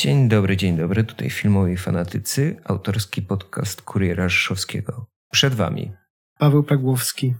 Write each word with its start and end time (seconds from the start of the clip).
Dzień 0.00 0.28
dobry, 0.28 0.56
dzień 0.56 0.76
dobry. 0.76 1.04
Tutaj 1.04 1.30
filmowi 1.30 1.76
fanatycy, 1.76 2.56
autorski 2.64 3.22
podcast 3.22 3.82
Kuriera 3.82 4.28
Rzeszowskiego. 4.28 5.06
Przed 5.32 5.54
wami 5.54 5.92
Paweł 6.38 6.62
Pagłowski 6.62 7.34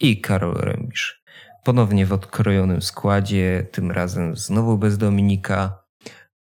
i 0.00 0.20
Karol 0.20 0.54
Rębisz. 0.54 1.22
Ponownie 1.62 2.06
w 2.06 2.12
odkrojonym 2.12 2.82
składzie, 2.82 3.66
tym 3.72 3.90
razem 3.90 4.36
znowu 4.36 4.78
bez 4.78 4.98
Dominika. 4.98 5.84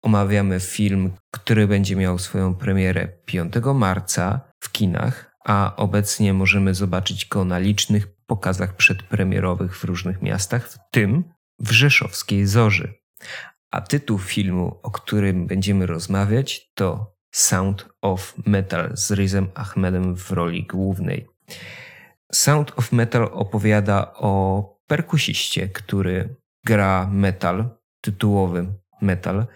Omawiamy 0.03 0.61
film, 0.61 1.11
który 1.30 1.66
będzie 1.66 1.96
miał 1.96 2.18
swoją 2.18 2.54
premierę 2.54 3.08
5 3.24 3.54
marca 3.74 4.40
w 4.61 4.72
kinach, 4.72 5.36
a 5.45 5.77
obecnie 5.77 6.34
możemy 6.34 6.74
zobaczyć 6.74 7.27
go 7.27 7.45
na 7.45 7.58
licznych 7.58 8.06
pokazach 8.27 8.77
przedpremierowych 8.77 9.79
w 9.79 9.84
różnych 9.84 10.22
miastach, 10.22 10.68
w 10.68 10.79
tym 10.90 11.24
w 11.58 11.70
Rzeszowskiej 11.70 12.46
Zorzy. 12.46 12.95
A 13.71 13.80
tytuł 13.80 14.18
filmu, 14.18 14.79
o 14.82 14.91
którym 14.91 15.46
będziemy 15.46 15.87
rozmawiać, 15.87 16.70
to 16.75 17.16
Sound 17.33 17.88
of 18.02 18.34
Metal 18.46 18.91
z 18.95 19.10
Rizem 19.10 19.48
Ahmedem 19.55 20.16
w 20.16 20.30
roli 20.30 20.66
głównej. 20.66 21.27
Sound 22.33 22.73
of 22.77 22.93
Metal 22.93 23.30
opowiada 23.33 24.15
o 24.15 24.65
perkusiście, 24.87 25.69
który 25.69 26.37
gra 26.65 27.09
metal, 27.12 27.79
tytułowy 28.01 28.66
metal, 29.01 29.46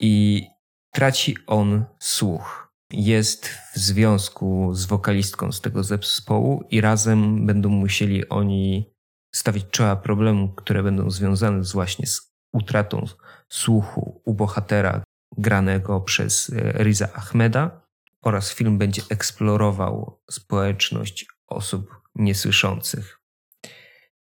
i 0.00 0.46
traci 0.92 1.36
on 1.46 1.84
słuch. 1.98 2.72
Jest 2.90 3.46
w 3.46 3.78
związku 3.78 4.74
z 4.74 4.86
wokalistką 4.86 5.52
z 5.52 5.60
tego 5.60 5.84
zespołu 5.84 6.64
i 6.70 6.80
razem 6.80 7.46
będą 7.46 7.68
musieli 7.68 8.28
oni 8.28 8.92
stawić 9.34 9.64
czoła 9.70 9.96
problemom, 9.96 10.54
które 10.54 10.82
będą 10.82 11.10
związane 11.10 11.62
właśnie 11.62 12.06
z 12.06 12.32
utratą 12.52 13.06
słuchu 13.52 14.22
u 14.24 14.34
bohatera 14.34 15.04
granego 15.36 16.00
przez 16.00 16.50
e, 16.50 16.84
Riza 16.84 17.12
Ahmeda 17.14 17.86
oraz 18.22 18.52
film 18.54 18.78
będzie 18.78 19.02
eksplorował 19.10 20.20
społeczność 20.30 21.26
osób 21.46 21.90
niesłyszących. 22.14 23.20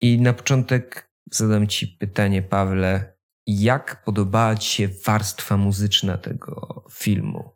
I 0.01 0.21
na 0.21 0.33
początek 0.33 1.11
zadam 1.31 1.67
Ci 1.67 1.87
pytanie, 1.87 2.43
Pawle, 2.43 3.17
jak 3.47 4.05
podobała 4.05 4.57
Ci 4.57 4.71
się 4.71 4.89
warstwa 5.07 5.57
muzyczna 5.57 6.19
tego 6.19 6.85
filmu? 6.93 7.51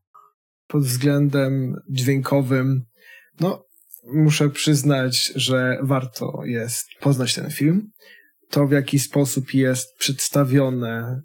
Pod 0.67 0.83
względem 0.83 1.83
dźwiękowym, 1.91 2.85
no, 3.41 3.67
muszę 4.05 4.51
przyznać, 4.51 5.33
że 5.37 5.79
warto 5.83 6.41
jest 6.45 6.89
poznać 7.01 7.35
ten 7.35 7.51
film 7.51 7.91
to, 8.53 8.67
w 8.67 8.73
jaki 8.73 8.99
sposób 8.99 9.55
jest 9.55 9.97
przedstawione 9.99 11.23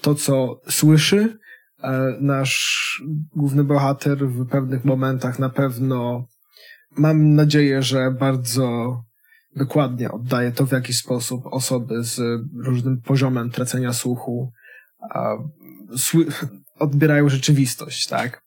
to, 0.00 0.14
co 0.14 0.60
słyszy. 0.68 1.38
E, 1.82 2.16
nasz 2.20 3.02
główny 3.36 3.64
bohater 3.64 4.28
w 4.28 4.48
pewnych 4.48 4.84
momentach 4.84 5.38
na 5.38 5.48
pewno 5.48 6.26
mam 6.96 7.34
nadzieję, 7.34 7.82
że 7.82 8.10
bardzo 8.10 8.96
dokładnie 9.56 10.10
oddaje 10.10 10.52
to, 10.52 10.66
w 10.66 10.72
jaki 10.72 10.92
sposób 10.92 11.46
osoby 11.46 12.04
z 12.04 12.20
różnym 12.64 13.00
poziomem 13.02 13.50
tracenia 13.50 13.92
słuchu 13.92 14.52
odbierają 16.78 17.28
rzeczywistość, 17.28 18.06
tak? 18.06 18.42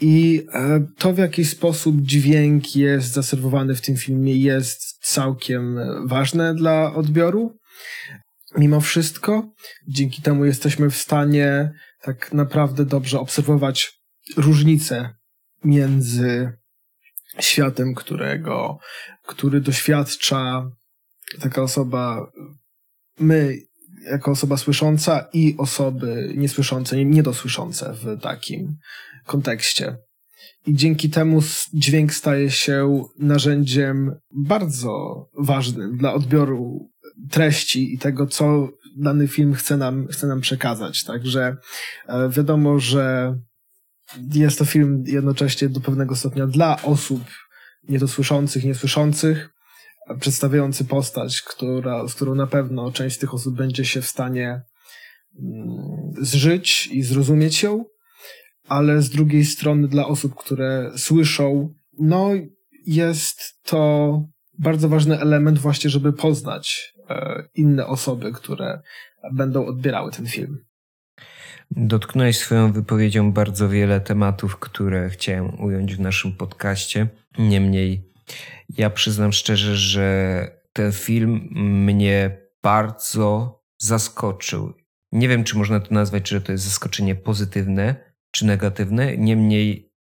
I 0.00 0.46
e, 0.52 0.86
to, 0.98 1.12
w 1.12 1.18
jaki 1.18 1.44
sposób 1.44 2.00
dźwięk 2.00 2.76
jest 2.76 3.12
zaserwowany 3.12 3.74
w 3.74 3.80
tym 3.80 3.96
filmie, 3.96 4.36
jest 4.36 4.98
całkiem 5.02 5.78
ważne 6.06 6.54
dla 6.54 6.94
odbioru. 6.94 7.58
Mimo 8.56 8.80
wszystko, 8.80 9.52
dzięki 9.88 10.22
temu 10.22 10.44
jesteśmy 10.44 10.90
w 10.90 10.96
stanie 10.96 11.72
tak 12.02 12.32
naprawdę 12.32 12.84
dobrze 12.84 13.20
obserwować 13.20 13.92
różnice 14.36 15.14
między 15.64 16.52
światem, 17.40 17.94
którego, 17.94 18.78
który 19.26 19.60
doświadcza 19.60 20.70
taka 21.40 21.62
osoba, 21.62 22.30
my 23.18 23.56
jako 24.10 24.30
osoba 24.30 24.56
słysząca 24.56 25.28
i 25.32 25.54
osoby 25.58 26.32
niesłyszące, 26.36 27.04
niedosłyszące 27.04 27.92
w 27.92 28.20
takim 28.20 28.76
kontekście. 29.26 29.96
I 30.66 30.74
dzięki 30.74 31.10
temu 31.10 31.40
dźwięk 31.74 32.14
staje 32.14 32.50
się 32.50 33.04
narzędziem 33.18 34.14
bardzo 34.30 35.24
ważnym 35.38 35.96
dla 35.96 36.14
odbioru 36.14 36.90
treści 37.30 37.94
i 37.94 37.98
tego, 37.98 38.26
co 38.26 38.68
dany 38.96 39.28
film 39.28 39.54
chce 39.54 39.76
nam, 39.76 40.06
chce 40.08 40.26
nam 40.26 40.40
przekazać. 40.40 41.04
Także 41.04 41.56
e, 42.06 42.28
wiadomo, 42.28 42.78
że 42.78 43.34
jest 44.34 44.58
to 44.58 44.64
film 44.64 45.04
jednocześnie 45.06 45.68
do 45.68 45.80
pewnego 45.80 46.16
stopnia 46.16 46.46
dla 46.46 46.82
osób 46.82 47.22
niedosłyszących, 47.88 48.64
niesłyszących, 48.64 49.50
przedstawiający 50.20 50.84
postać, 50.84 51.42
która, 51.42 52.08
z 52.08 52.14
którą 52.14 52.34
na 52.34 52.46
pewno 52.46 52.92
część 52.92 53.18
tych 53.18 53.34
osób 53.34 53.56
będzie 53.56 53.84
się 53.84 54.02
w 54.02 54.06
stanie 54.06 54.62
mm, 55.38 55.76
zżyć 56.20 56.86
i 56.86 57.02
zrozumieć 57.02 57.62
ją, 57.62 57.84
ale 58.68 59.02
z 59.02 59.10
drugiej 59.10 59.44
strony 59.44 59.88
dla 59.88 60.06
osób, 60.06 60.34
które 60.34 60.90
słyszą, 60.96 61.74
no 61.98 62.30
jest 62.86 63.62
to 63.62 64.22
bardzo 64.58 64.88
ważny 64.88 65.20
element 65.20 65.58
właśnie, 65.58 65.90
żeby 65.90 66.12
poznać 66.12 66.94
e, 67.10 67.42
inne 67.54 67.86
osoby, 67.86 68.32
które 68.32 68.82
będą 69.32 69.66
odbierały 69.66 70.12
ten 70.12 70.26
film. 70.26 70.64
Dotknąłeś 71.70 72.38
swoją 72.38 72.72
wypowiedzią 72.72 73.32
bardzo 73.32 73.68
wiele 73.68 74.00
tematów, 74.00 74.56
które 74.56 75.10
chciałem 75.10 75.60
ująć 75.60 75.96
w 75.96 76.00
naszym 76.00 76.32
podcaście. 76.32 77.08
Niemniej, 77.38 78.10
ja 78.68 78.90
przyznam 78.90 79.32
szczerze, 79.32 79.76
że 79.76 80.48
ten 80.72 80.92
film 80.92 81.48
mnie 81.84 82.38
bardzo 82.62 83.60
zaskoczył. 83.78 84.72
Nie 85.12 85.28
wiem, 85.28 85.44
czy 85.44 85.58
można 85.58 85.80
to 85.80 85.94
nazwać, 85.94 86.22
czy 86.22 86.40
to 86.40 86.52
jest 86.52 86.64
zaskoczenie 86.64 87.14
pozytywne, 87.14 87.94
czy 88.30 88.46
negatywne. 88.46 89.16
Niemniej, 89.16 89.93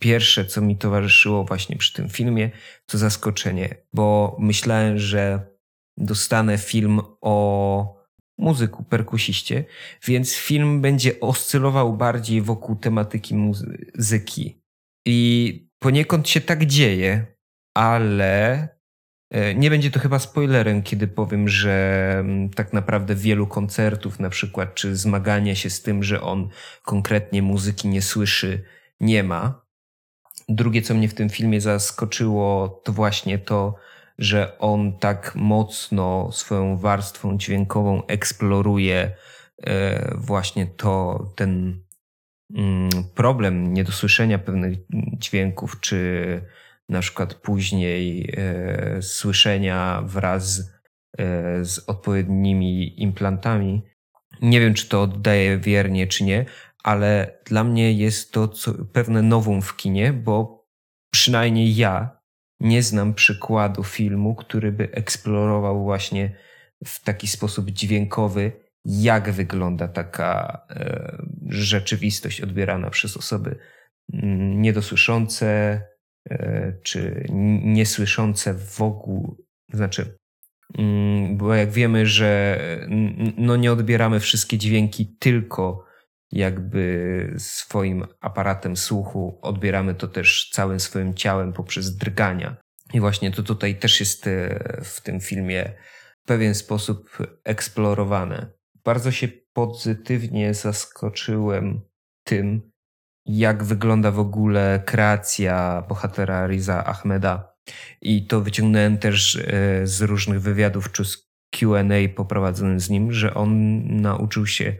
pierwsze, 0.00 0.44
co 0.44 0.60
mi 0.60 0.76
towarzyszyło 0.76 1.44
właśnie 1.44 1.76
przy 1.76 1.92
tym 1.92 2.08
filmie, 2.08 2.50
to 2.86 2.98
zaskoczenie, 2.98 3.74
bo 3.92 4.36
myślałem, 4.40 4.98
że 4.98 5.46
dostanę 5.96 6.58
film 6.58 7.00
o 7.20 8.00
muzyku, 8.38 8.84
perkusiście, 8.84 9.64
więc 10.06 10.34
film 10.34 10.80
będzie 10.80 11.20
oscylował 11.20 11.96
bardziej 11.96 12.42
wokół 12.42 12.76
tematyki 12.76 13.34
muzyki. 13.34 14.62
I 15.06 15.70
poniekąd 15.78 16.28
się 16.28 16.40
tak 16.40 16.66
dzieje, 16.66 17.26
ale 17.76 18.68
e, 19.30 19.54
nie 19.54 19.70
będzie 19.70 19.90
to 19.90 20.00
chyba 20.00 20.18
spoilerem, 20.18 20.82
kiedy 20.82 21.08
powiem, 21.08 21.48
że 21.48 22.16
mm, 22.20 22.50
tak 22.50 22.72
naprawdę 22.72 23.14
wielu 23.14 23.46
koncertów, 23.46 24.20
na 24.20 24.30
przykład, 24.30 24.74
czy 24.74 24.96
zmagania 24.96 25.54
się 25.54 25.70
z 25.70 25.82
tym, 25.82 26.02
że 26.02 26.20
on 26.20 26.48
konkretnie 26.82 27.42
muzyki 27.42 27.88
nie 27.88 28.02
słyszy, 28.02 28.64
nie 29.00 29.22
ma. 29.24 29.69
Drugie, 30.50 30.82
co 30.82 30.94
mnie 30.94 31.08
w 31.08 31.14
tym 31.14 31.28
filmie 31.28 31.60
zaskoczyło, 31.60 32.68
to 32.84 32.92
właśnie 32.92 33.38
to, 33.38 33.74
że 34.18 34.58
on 34.58 34.98
tak 34.98 35.32
mocno 35.34 36.32
swoją 36.32 36.76
warstwą 36.76 37.38
dźwiękową 37.38 38.06
eksploruje 38.06 39.16
e, 39.62 40.14
właśnie 40.18 40.66
to, 40.66 41.26
ten 41.36 41.82
mm, 42.56 42.90
problem 43.14 43.74
niedosłyszenia 43.74 44.38
pewnych 44.38 44.78
dźwięków, 45.18 45.80
czy 45.80 46.40
na 46.88 47.00
przykład 47.00 47.34
później 47.34 48.34
e, 48.36 49.02
słyszenia 49.02 50.02
wraz 50.04 50.72
e, 51.18 51.64
z 51.64 51.78
odpowiednimi 51.86 53.02
implantami. 53.02 53.82
Nie 54.42 54.60
wiem, 54.60 54.74
czy 54.74 54.88
to 54.88 55.02
oddaje 55.02 55.58
wiernie, 55.58 56.06
czy 56.06 56.24
nie, 56.24 56.46
ale 56.82 57.38
dla 57.44 57.64
mnie 57.64 57.92
jest 57.92 58.32
to 58.32 58.48
co, 58.48 58.74
pewne 58.92 59.22
nowum 59.22 59.62
w 59.62 59.76
kinie, 59.76 60.12
bo 60.12 60.66
przynajmniej 61.10 61.76
ja 61.76 62.20
nie 62.60 62.82
znam 62.82 63.14
przykładu 63.14 63.84
filmu, 63.84 64.34
który 64.34 64.72
by 64.72 64.92
eksplorował 64.92 65.82
właśnie 65.82 66.36
w 66.84 67.04
taki 67.04 67.26
sposób 67.26 67.70
dźwiękowy, 67.70 68.52
jak 68.84 69.30
wygląda 69.30 69.88
taka 69.88 70.60
e, 70.70 71.16
rzeczywistość 71.48 72.40
odbierana 72.40 72.90
przez 72.90 73.16
osoby 73.16 73.58
mm, 74.12 74.62
niedosłyszące 74.62 75.80
e, 76.30 76.72
czy 76.82 77.26
niesłyszące 77.64 78.54
w 78.54 78.82
ogóle. 78.82 79.34
Znaczy, 79.72 80.18
mm, 80.78 81.36
bo 81.36 81.54
jak 81.54 81.70
wiemy, 81.70 82.06
że 82.06 82.58
no 83.36 83.56
nie 83.56 83.72
odbieramy 83.72 84.20
wszystkie 84.20 84.58
dźwięki 84.58 85.16
tylko 85.18 85.89
jakby 86.32 87.34
swoim 87.38 88.06
aparatem 88.20 88.76
słuchu, 88.76 89.38
odbieramy 89.42 89.94
to 89.94 90.08
też 90.08 90.50
całym 90.52 90.80
swoim 90.80 91.14
ciałem 91.14 91.52
poprzez 91.52 91.96
drgania. 91.96 92.56
I 92.92 93.00
właśnie 93.00 93.30
to 93.30 93.42
tutaj 93.42 93.78
też 93.78 94.00
jest 94.00 94.26
e, 94.26 94.80
w 94.84 95.00
tym 95.00 95.20
filmie 95.20 95.72
w 96.22 96.26
pewien 96.26 96.54
sposób 96.54 97.18
eksplorowane. 97.44 98.50
Bardzo 98.84 99.12
się 99.12 99.28
pozytywnie 99.52 100.54
zaskoczyłem 100.54 101.80
tym, 102.24 102.70
jak 103.26 103.64
wygląda 103.64 104.10
w 104.10 104.18
ogóle 104.18 104.82
kreacja 104.86 105.84
bohatera 105.88 106.46
Riza 106.46 106.84
Ahmeda. 106.84 107.54
I 108.02 108.26
to 108.26 108.40
wyciągnąłem 108.40 108.98
też 108.98 109.36
e, 109.36 109.86
z 109.86 110.02
różnych 110.02 110.40
wywiadów 110.40 110.92
czy 110.92 111.04
z 111.04 111.30
QA 111.50 112.14
poprowadzonym 112.16 112.80
z 112.80 112.90
nim, 112.90 113.12
że 113.12 113.34
on 113.34 113.82
nauczył 114.00 114.46
się 114.46 114.76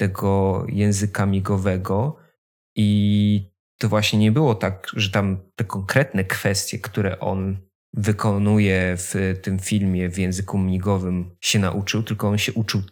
tego 0.00 0.64
języka 0.68 1.26
migowego 1.26 2.16
i 2.76 3.50
to 3.78 3.88
właśnie 3.88 4.18
nie 4.18 4.32
było 4.32 4.54
tak, 4.54 4.86
że 4.96 5.10
tam 5.10 5.38
te 5.56 5.64
konkretne 5.64 6.24
kwestie, 6.24 6.78
które 6.78 7.20
on 7.20 7.58
wykonuje 7.94 8.94
w 8.96 9.38
tym 9.42 9.58
filmie 9.58 10.08
w 10.08 10.18
języku 10.18 10.58
migowym 10.58 11.36
się 11.40 11.58
nauczył, 11.58 12.02
tylko 12.02 12.28
on 12.28 12.38
się 12.38 12.52
uczył 12.52 12.82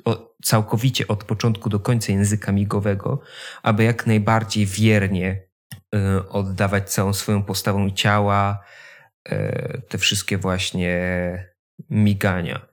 całkowicie 0.44 1.08
od 1.08 1.24
początku 1.24 1.68
do 1.68 1.80
końca 1.80 2.12
języka 2.12 2.52
migowego, 2.52 3.20
aby 3.62 3.84
jak 3.84 4.06
najbardziej 4.06 4.66
wiernie 4.66 5.42
y, 5.94 6.28
oddawać 6.28 6.92
całą 6.92 7.12
swoją 7.12 7.42
postawą 7.42 7.90
ciała, 7.90 8.64
y, 9.32 9.82
te 9.88 9.98
wszystkie 9.98 10.38
właśnie 10.38 10.94
migania. 11.90 12.67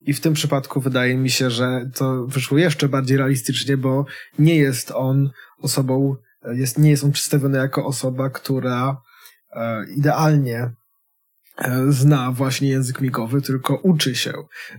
I 0.00 0.14
w 0.14 0.20
tym 0.20 0.34
przypadku 0.34 0.80
wydaje 0.80 1.16
mi 1.16 1.30
się, 1.30 1.50
że 1.50 1.90
to 1.94 2.26
wyszło 2.26 2.58
jeszcze 2.58 2.88
bardziej 2.88 3.16
realistycznie, 3.16 3.76
bo 3.76 4.06
nie 4.38 4.56
jest 4.56 4.90
on 4.90 5.30
osobą, 5.58 6.16
jest, 6.54 6.78
nie 6.78 6.90
jest 6.90 7.04
on 7.04 7.12
przedstawiony 7.12 7.58
jako 7.58 7.86
osoba, 7.86 8.30
która 8.30 9.02
e, 9.52 9.84
idealnie 9.96 10.70
e, 11.58 11.92
zna 11.92 12.32
właśnie 12.32 12.68
język 12.68 13.00
migowy, 13.00 13.42
tylko 13.42 13.76
uczy 13.76 14.14
się. 14.14 14.32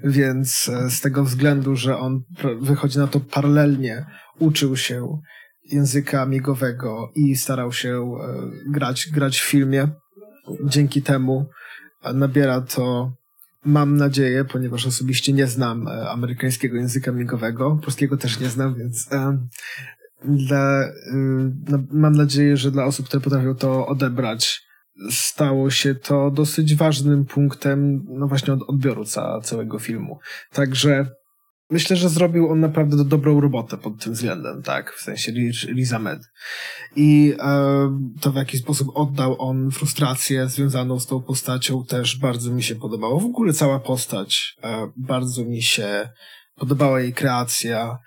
Więc 0.03 0.69
e, 0.69 0.89
z 0.89 1.01
tego 1.01 1.23
względu, 1.23 1.75
że 1.75 1.97
on 1.97 2.23
wychodzi 2.61 2.99
na 2.99 3.07
to 3.07 3.19
paralelnie, 3.19 4.05
uczył 4.39 4.77
się 4.77 5.19
języka 5.63 6.25
migowego 6.25 7.11
i 7.15 7.35
starał 7.35 7.71
się 7.73 8.11
grać, 8.67 9.09
grać 9.13 9.39
w 9.39 9.49
filmie. 9.49 9.87
Dzięki 10.65 11.01
temu 11.01 11.49
nabiera 12.13 12.61
to 12.61 13.11
mam 13.67 13.97
nadzieję, 13.97 14.45
ponieważ 14.45 14.87
osobiście 14.87 15.33
nie 15.33 15.47
znam 15.47 15.87
e, 15.87 16.09
amerykańskiego 16.09 16.77
języka 16.77 17.11
migowego, 17.11 17.79
polskiego 17.83 18.17
też 18.17 18.39
nie 18.39 18.49
znam, 18.49 18.75
więc 18.75 19.11
e, 19.11 19.47
dla, 20.25 20.83
e, 20.83 20.91
mam 21.91 22.15
nadzieję, 22.15 22.57
że 22.57 22.71
dla 22.71 22.85
osób, 22.85 23.05
które 23.07 23.21
potrafią 23.21 23.55
to 23.55 23.87
odebrać, 23.87 24.67
stało 25.09 25.69
się 25.69 25.95
to 25.95 26.31
dosyć 26.31 26.75
ważnym 26.75 27.25
punktem, 27.25 28.05
no 28.09 28.27
właśnie 28.27 28.53
od 28.53 28.69
odbioru 28.69 29.05
ca, 29.05 29.41
całego 29.41 29.79
filmu. 29.79 30.19
Także 30.51 31.05
myślę, 31.69 31.95
że 31.95 32.09
zrobił 32.09 32.51
on 32.51 32.59
naprawdę 32.59 33.05
dobrą 33.05 33.41
robotę 33.41 33.77
pod 33.77 34.03
tym 34.03 34.13
względem, 34.13 34.63
tak, 34.63 34.93
w 34.93 35.01
sensie 35.01 35.31
Riz 35.75 35.93
Ahmed. 35.93 36.19
I 36.95 37.33
e, 37.39 37.99
to 38.21 38.31
w 38.31 38.35
jaki 38.35 38.57
sposób 38.57 38.87
oddał 38.93 39.35
on 39.41 39.71
frustrację 39.71 40.47
związaną 40.47 40.99
z 40.99 41.07
tą 41.07 41.21
postacią 41.21 41.85
też 41.85 42.19
bardzo 42.19 42.51
mi 42.51 42.63
się 42.63 42.75
podobało. 42.75 43.19
W 43.19 43.25
ogóle 43.25 43.53
cała 43.53 43.79
postać, 43.79 44.55
e, 44.63 44.91
bardzo 44.97 45.45
mi 45.45 45.61
się 45.61 46.09
podobała 46.55 47.01
jej 47.01 47.13
kreacja, 47.13 47.97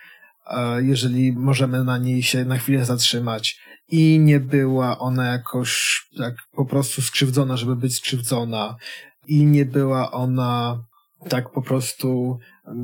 e, 0.46 0.82
jeżeli 0.82 1.32
możemy 1.32 1.84
na 1.84 1.98
niej 1.98 2.22
się 2.22 2.44
na 2.44 2.58
chwilę 2.58 2.84
zatrzymać. 2.84 3.60
I 3.92 4.18
nie 4.18 4.40
była 4.40 4.98
ona 4.98 5.26
jakoś 5.26 6.02
tak 6.18 6.34
po 6.52 6.64
prostu 6.64 7.02
skrzywdzona, 7.02 7.56
żeby 7.56 7.76
być 7.76 7.96
skrzywdzona. 7.96 8.76
I 9.26 9.46
nie 9.46 9.64
była 9.64 10.10
ona 10.10 10.84
tak 11.28 11.50
po 11.50 11.62
prostu 11.62 12.38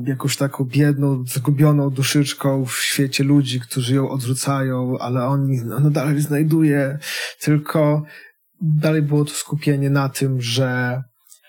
jakąś 0.05 0.37
taką 0.37 0.63
biedną, 0.63 1.23
zgubioną 1.27 1.89
duszyczką 1.89 2.65
w 2.65 2.75
świecie 2.75 3.23
ludzi, 3.23 3.59
którzy 3.59 3.95
ją 3.95 4.09
odrzucają, 4.09 4.97
ale 4.99 5.25
oni, 5.25 5.61
ona 5.77 5.89
dalej 5.89 6.21
znajduje, 6.21 6.97
tylko 7.39 8.03
dalej 8.61 9.01
było 9.01 9.25
to 9.25 9.31
skupienie 9.31 9.89
na 9.89 10.09
tym, 10.09 10.41
że 10.41 11.01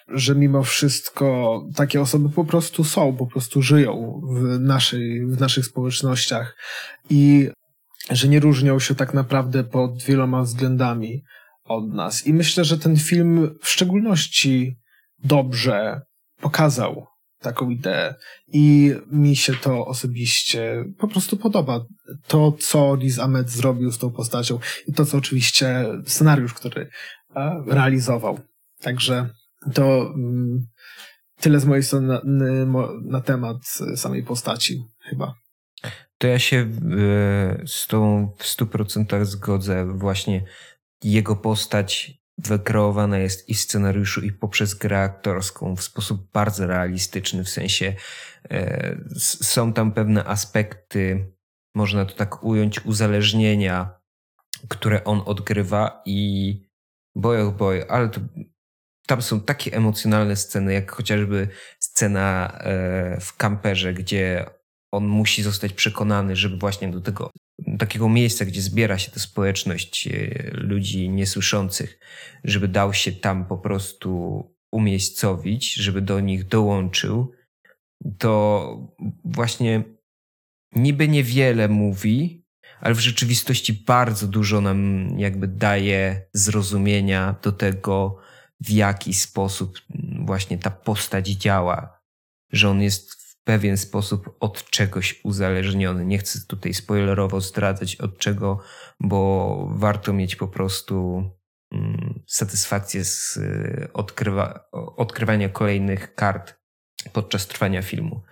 że 0.09 0.35
mimo 0.35 0.63
wszystko 0.63 1.61
takie 1.75 2.01
osoby 2.01 2.31
po 2.31 2.45
prostu 2.45 2.85
są, 2.85 3.17
po 3.17 3.27
prostu 3.27 3.63
żyją 3.63 4.23
w, 4.33 4.61
naszej, 4.61 5.27
w 5.27 5.41
naszych 5.41 5.67
społecznościach 5.67 6.57
i 7.11 7.49
że 8.11 8.29
nie 8.29 8.41
różnią 8.41 8.79
się 8.79 8.95
tak 8.95 9.15
naprawdę 9.15 9.65
pod 9.65 10.03
wieloma 10.03 10.43
względami 10.43 11.23
od 11.65 11.89
nas. 11.95 12.27
I 12.27 12.35
myślę, 12.35 12.65
że 12.65 12.79
ten 12.79 12.97
film 12.97 13.59
w 13.63 13.69
szczególności 13.69 14.79
dobrze 15.25 16.01
pokazał 16.41 17.07
taką 17.41 17.71
ideę 17.71 18.15
i 18.49 18.95
mi 19.11 19.37
się 19.37 19.55
to 19.55 19.87
osobiście 19.87 20.85
po 20.99 21.09
prostu 21.09 21.37
podoba. 21.37 21.85
To, 22.27 22.53
co 22.53 22.95
Liz 22.95 23.19
Ahmed 23.19 23.51
zrobił 23.51 23.93
z 23.93 23.99
tą 23.99 24.11
postacią 24.11 24.59
i 24.87 24.93
to, 24.93 25.07
co 25.07 25.19
oczywiście 25.19 25.85
scenariusz, 26.07 26.55
który 26.55 26.91
e, 27.37 27.63
realizował. 27.67 28.41
Także 28.81 29.31
to 29.75 30.13
mm, 30.15 30.67
tyle 31.41 31.61
z 31.61 31.65
mojej 31.65 31.83
strony 31.83 32.21
na, 32.25 32.89
na 33.05 33.21
temat 33.21 33.57
samej 33.97 34.23
postaci 34.23 34.85
chyba. 35.01 35.35
To 36.19 36.27
ja 36.27 36.39
się 36.39 36.57
e, 36.57 36.67
z 37.67 37.87
tą 37.87 38.33
w 38.39 38.47
stu 38.47 38.67
procentach 38.67 39.27
zgodzę. 39.27 39.87
Właśnie 39.95 40.45
jego 41.03 41.37
postać 41.37 42.13
wykreowana 42.39 43.19
jest 43.19 43.49
i 43.49 43.55
w 43.55 43.61
scenariuszu, 43.61 44.21
i 44.21 44.33
poprzez 44.33 44.75
grę 44.75 45.01
aktorską 45.01 45.77
w 45.77 45.83
sposób 45.83 46.33
bardzo 46.33 46.67
realistyczny, 46.67 47.45
w 47.45 47.49
sensie 47.49 47.95
e, 48.51 48.97
są 49.17 49.73
tam 49.73 49.93
pewne 49.93 50.25
aspekty, 50.25 51.33
można 51.75 52.05
to 52.05 52.15
tak 52.15 52.45
ująć, 52.45 52.85
uzależnienia, 52.85 54.01
które 54.69 55.05
on 55.05 55.23
odgrywa 55.27 56.03
i 56.07 56.63
boy 57.17 57.43
oh 57.43 57.55
ale 57.89 58.09
to, 58.09 58.21
tam 59.07 59.23
są 59.23 59.41
takie 59.41 59.73
emocjonalne 59.73 60.37
sceny, 60.37 60.73
jak 60.73 60.93
chociażby 60.93 61.49
scena 61.79 62.59
e, 62.61 63.21
w 63.21 63.37
kamperze, 63.37 63.95
gdzie 63.95 64.51
on 64.93 65.07
musi 65.07 65.43
zostać 65.43 65.73
przekonany, 65.73 66.37
żeby 66.37 66.57
właśnie 66.57 66.91
do 66.91 67.01
tego 67.01 67.31
takiego 67.79 68.09
miejsca, 68.09 68.45
gdzie 68.45 68.63
zbiera 68.63 68.99
się 68.99 69.11
ta 69.11 69.21
społeczność 69.21 70.07
e, 70.07 70.11
ludzi 70.53 71.09
niesłyszących, 71.09 71.99
żeby 72.45 72.69
dał 72.69 72.95
się 72.95 73.13
tam 73.13 73.47
po 73.47 73.59
prostu 73.59 74.43
umiejscowić, 74.73 75.75
żeby 75.75 76.01
do 76.01 76.21
nich 76.21 76.49
dołączył, 76.49 77.33
to 78.19 78.95
właśnie 79.25 79.85
niby 80.73 81.09
niewiele 81.09 81.69
mówi, 81.69 82.45
ale 82.81 82.95
w 82.95 83.01
rzeczywistości 83.01 83.73
bardzo 83.73 84.27
dużo 84.27 84.61
nam 84.61 85.09
jakby 85.19 85.49
daje 85.49 86.29
zrozumienia 86.33 87.37
do 87.43 87.53
tego, 87.53 88.19
w 88.61 88.71
jaki 88.71 89.15
sposób 89.15 89.79
właśnie 90.25 90.59
ta 90.59 90.71
postać 90.71 91.29
działa, 91.29 92.01
że 92.53 92.71
on 92.71 92.83
jest 92.83 93.18
pewien 93.49 93.77
sposób 93.77 94.37
od 94.41 94.71
czegoś 94.71 95.21
uzależniony. 95.25 96.07
Nie 96.07 96.19
chcę 96.19 96.39
tutaj 96.49 96.75
spoilerowo 96.75 97.41
zdradzać 97.41 97.97
od 97.97 98.19
czego, 98.19 98.61
bo 99.01 99.71
warto 99.73 100.13
mieć 100.13 100.37
po 100.37 100.49
prostu 100.49 101.25
mm, 101.73 102.23
satysfakcję 102.27 103.05
z 103.05 103.37
y, 103.37 103.89
odkrywa, 103.93 104.69
odkrywania 104.73 105.49
kolejnych 105.49 106.15
kart 106.15 106.55
podczas 107.13 107.47
trwania 107.47 107.83
filmu. 107.83 108.23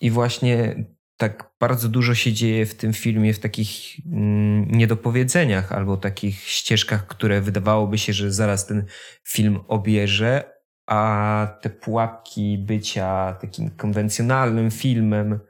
I 0.00 0.10
właśnie 0.10 0.84
tak 1.16 1.50
bardzo 1.60 1.88
dużo 1.88 2.14
się 2.14 2.32
dzieje 2.32 2.66
w 2.66 2.74
tym 2.74 2.92
filmie 2.92 3.34
w 3.34 3.38
takich 3.38 3.96
mm, 4.06 4.70
niedopowiedzeniach 4.70 5.72
albo 5.72 5.96
takich 5.96 6.40
ścieżkach, 6.40 7.06
które 7.06 7.40
wydawałoby 7.40 7.98
się, 7.98 8.12
że 8.12 8.32
zaraz 8.32 8.66
ten 8.66 8.84
film 9.28 9.60
obierze, 9.68 10.57
a 10.88 11.58
te 11.60 11.70
pułapki 11.70 12.58
bycia 12.58 13.36
takim 13.40 13.70
konwencjonalnym 13.70 14.70
filmem 14.70 15.40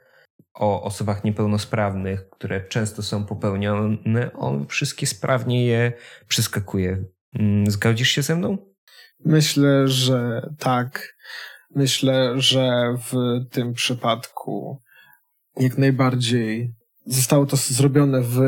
o 0.54 0.82
osobach 0.82 1.24
niepełnosprawnych, 1.24 2.30
które 2.30 2.68
często 2.68 3.02
są 3.02 3.24
popełnione, 3.24 4.32
on 4.32 4.66
wszystkie 4.66 5.06
sprawnie 5.06 5.66
je 5.66 5.92
przeskakuje. 6.28 7.04
Mm, 7.34 7.70
zgodzisz 7.70 8.08
się 8.08 8.22
ze 8.22 8.36
mną? 8.36 8.58
Myślę, 9.24 9.88
że 9.88 10.48
tak. 10.58 11.16
Myślę, 11.74 12.34
że 12.36 12.94
w 13.10 13.14
tym 13.50 13.72
przypadku 13.72 14.82
jak 15.56 15.78
najbardziej 15.78 16.74
zostało 17.06 17.46
to 17.46 17.56
zrobione 17.56 18.20
w 18.22 18.40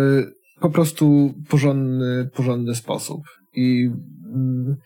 po 0.60 0.70
prostu 0.70 1.34
porządny, 1.48 2.30
porządny 2.34 2.74
sposób. 2.74 3.22
I 3.52 3.90
mm, 4.34 4.76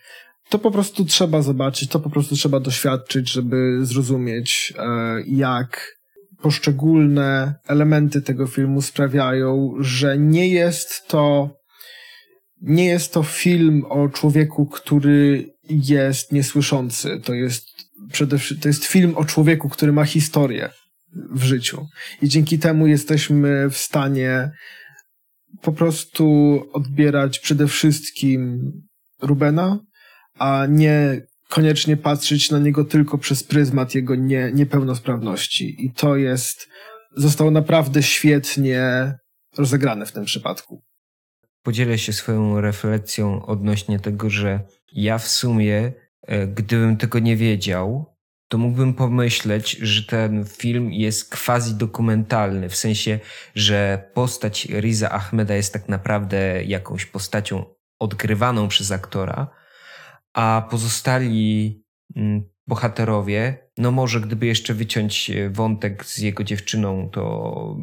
to 0.49 0.59
po 0.59 0.71
prostu 0.71 1.05
trzeba 1.05 1.41
zobaczyć, 1.41 1.89
to 1.89 1.99
po 1.99 2.09
prostu 2.09 2.35
trzeba 2.35 2.59
doświadczyć, 2.59 3.31
żeby 3.31 3.79
zrozumieć, 3.81 4.73
e, 4.77 5.21
jak 5.27 5.95
poszczególne 6.41 7.55
elementy 7.67 8.21
tego 8.21 8.47
filmu 8.47 8.81
sprawiają, 8.81 9.73
że 9.79 10.17
nie 10.17 10.47
jest 10.47 11.07
to 11.07 11.55
nie 12.61 12.85
jest 12.85 13.13
to 13.13 13.23
film 13.23 13.85
o 13.89 14.09
człowieku, 14.09 14.65
który 14.65 15.49
jest 15.69 16.31
niesłyszący. 16.31 17.21
To 17.23 17.33
jest 17.33 17.67
przede 18.11 18.37
wszystkim, 18.37 18.61
to 18.61 18.69
jest 18.69 18.85
film 18.85 19.17
o 19.17 19.25
człowieku, 19.25 19.69
który 19.69 19.93
ma 19.93 20.05
historię 20.05 20.69
w 21.31 21.43
życiu. 21.43 21.87
I 22.21 22.29
dzięki 22.29 22.59
temu 22.59 22.87
jesteśmy 22.87 23.69
w 23.69 23.77
stanie 23.77 24.51
po 25.61 25.71
prostu 25.71 26.25
odbierać 26.73 27.39
przede 27.39 27.67
wszystkim 27.67 28.71
Rubena, 29.21 29.79
a 30.39 30.65
nie 30.69 31.21
koniecznie 31.49 31.97
patrzeć 31.97 32.51
na 32.51 32.59
niego 32.59 32.83
tylko 32.83 33.17
przez 33.17 33.43
pryzmat 33.43 33.95
jego 33.95 34.15
nie, 34.15 34.51
niepełnosprawności. 34.53 35.85
I 35.85 35.91
to 35.93 36.15
jest, 36.15 36.67
zostało 37.15 37.51
naprawdę 37.51 38.03
świetnie 38.03 39.13
rozegrane 39.57 40.05
w 40.05 40.11
tym 40.11 40.25
przypadku. 40.25 40.83
Podzielę 41.63 41.97
się 41.97 42.13
swoją 42.13 42.61
refleksją 42.61 43.45
odnośnie 43.45 43.99
tego, 43.99 44.29
że 44.29 44.59
ja 44.93 45.17
w 45.17 45.27
sumie, 45.27 45.91
e, 46.21 46.47
gdybym 46.47 46.97
tego 46.97 47.19
nie 47.19 47.35
wiedział, 47.35 48.15
to 48.47 48.57
mógłbym 48.57 48.93
pomyśleć, 48.93 49.71
że 49.71 50.03
ten 50.03 50.45
film 50.45 50.93
jest 50.93 51.35
quasi 51.35 51.73
dokumentalny, 51.73 52.69
w 52.69 52.75
sensie, 52.75 53.19
że 53.55 54.09
postać 54.13 54.67
Riza 54.69 55.09
Ahmeda 55.09 55.55
jest 55.55 55.73
tak 55.73 55.89
naprawdę 55.89 56.63
jakąś 56.63 57.05
postacią 57.05 57.65
odgrywaną 57.99 58.67
przez 58.67 58.91
aktora, 58.91 59.47
a 60.35 60.67
pozostali 60.71 61.83
mm, 62.15 62.43
bohaterowie, 62.67 63.69
no 63.77 63.91
może 63.91 64.21
gdyby 64.21 64.45
jeszcze 64.45 64.73
wyciąć 64.73 65.29
e, 65.29 65.49
wątek 65.49 66.05
z 66.05 66.17
jego 66.17 66.43
dziewczyną, 66.43 67.09
to 67.09 67.77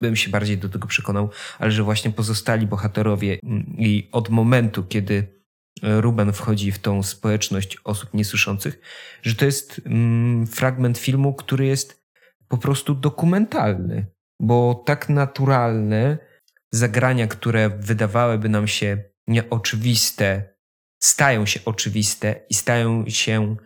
bym 0.00 0.16
się 0.16 0.30
bardziej 0.30 0.58
do 0.58 0.68
tego 0.68 0.88
przekonał, 0.88 1.30
ale 1.58 1.70
że 1.70 1.82
właśnie 1.82 2.10
pozostali 2.10 2.66
bohaterowie 2.66 3.38
mm, 3.42 3.74
i 3.78 4.08
od 4.12 4.28
momentu, 4.28 4.84
kiedy 4.84 5.34
Ruben 5.82 6.32
wchodzi 6.32 6.72
w 6.72 6.78
tą 6.78 7.02
społeczność 7.02 7.78
osób 7.84 8.14
niesłyszących, 8.14 8.80
że 9.22 9.34
to 9.34 9.44
jest 9.44 9.80
mm, 9.86 10.46
fragment 10.46 10.98
filmu, 10.98 11.34
który 11.34 11.66
jest 11.66 12.04
po 12.48 12.58
prostu 12.58 12.94
dokumentalny, 12.94 14.06
bo 14.40 14.82
tak 14.86 15.08
naturalne 15.08 16.18
zagrania, 16.72 17.26
które 17.26 17.70
wydawałyby 17.70 18.48
nam 18.48 18.66
się 18.66 19.04
nieoczywiste, 19.26 20.53
stają 21.04 21.46
się 21.46 21.60
oczywiste 21.64 22.40
i 22.50 22.54
stają 22.54 23.04
się 23.08 23.56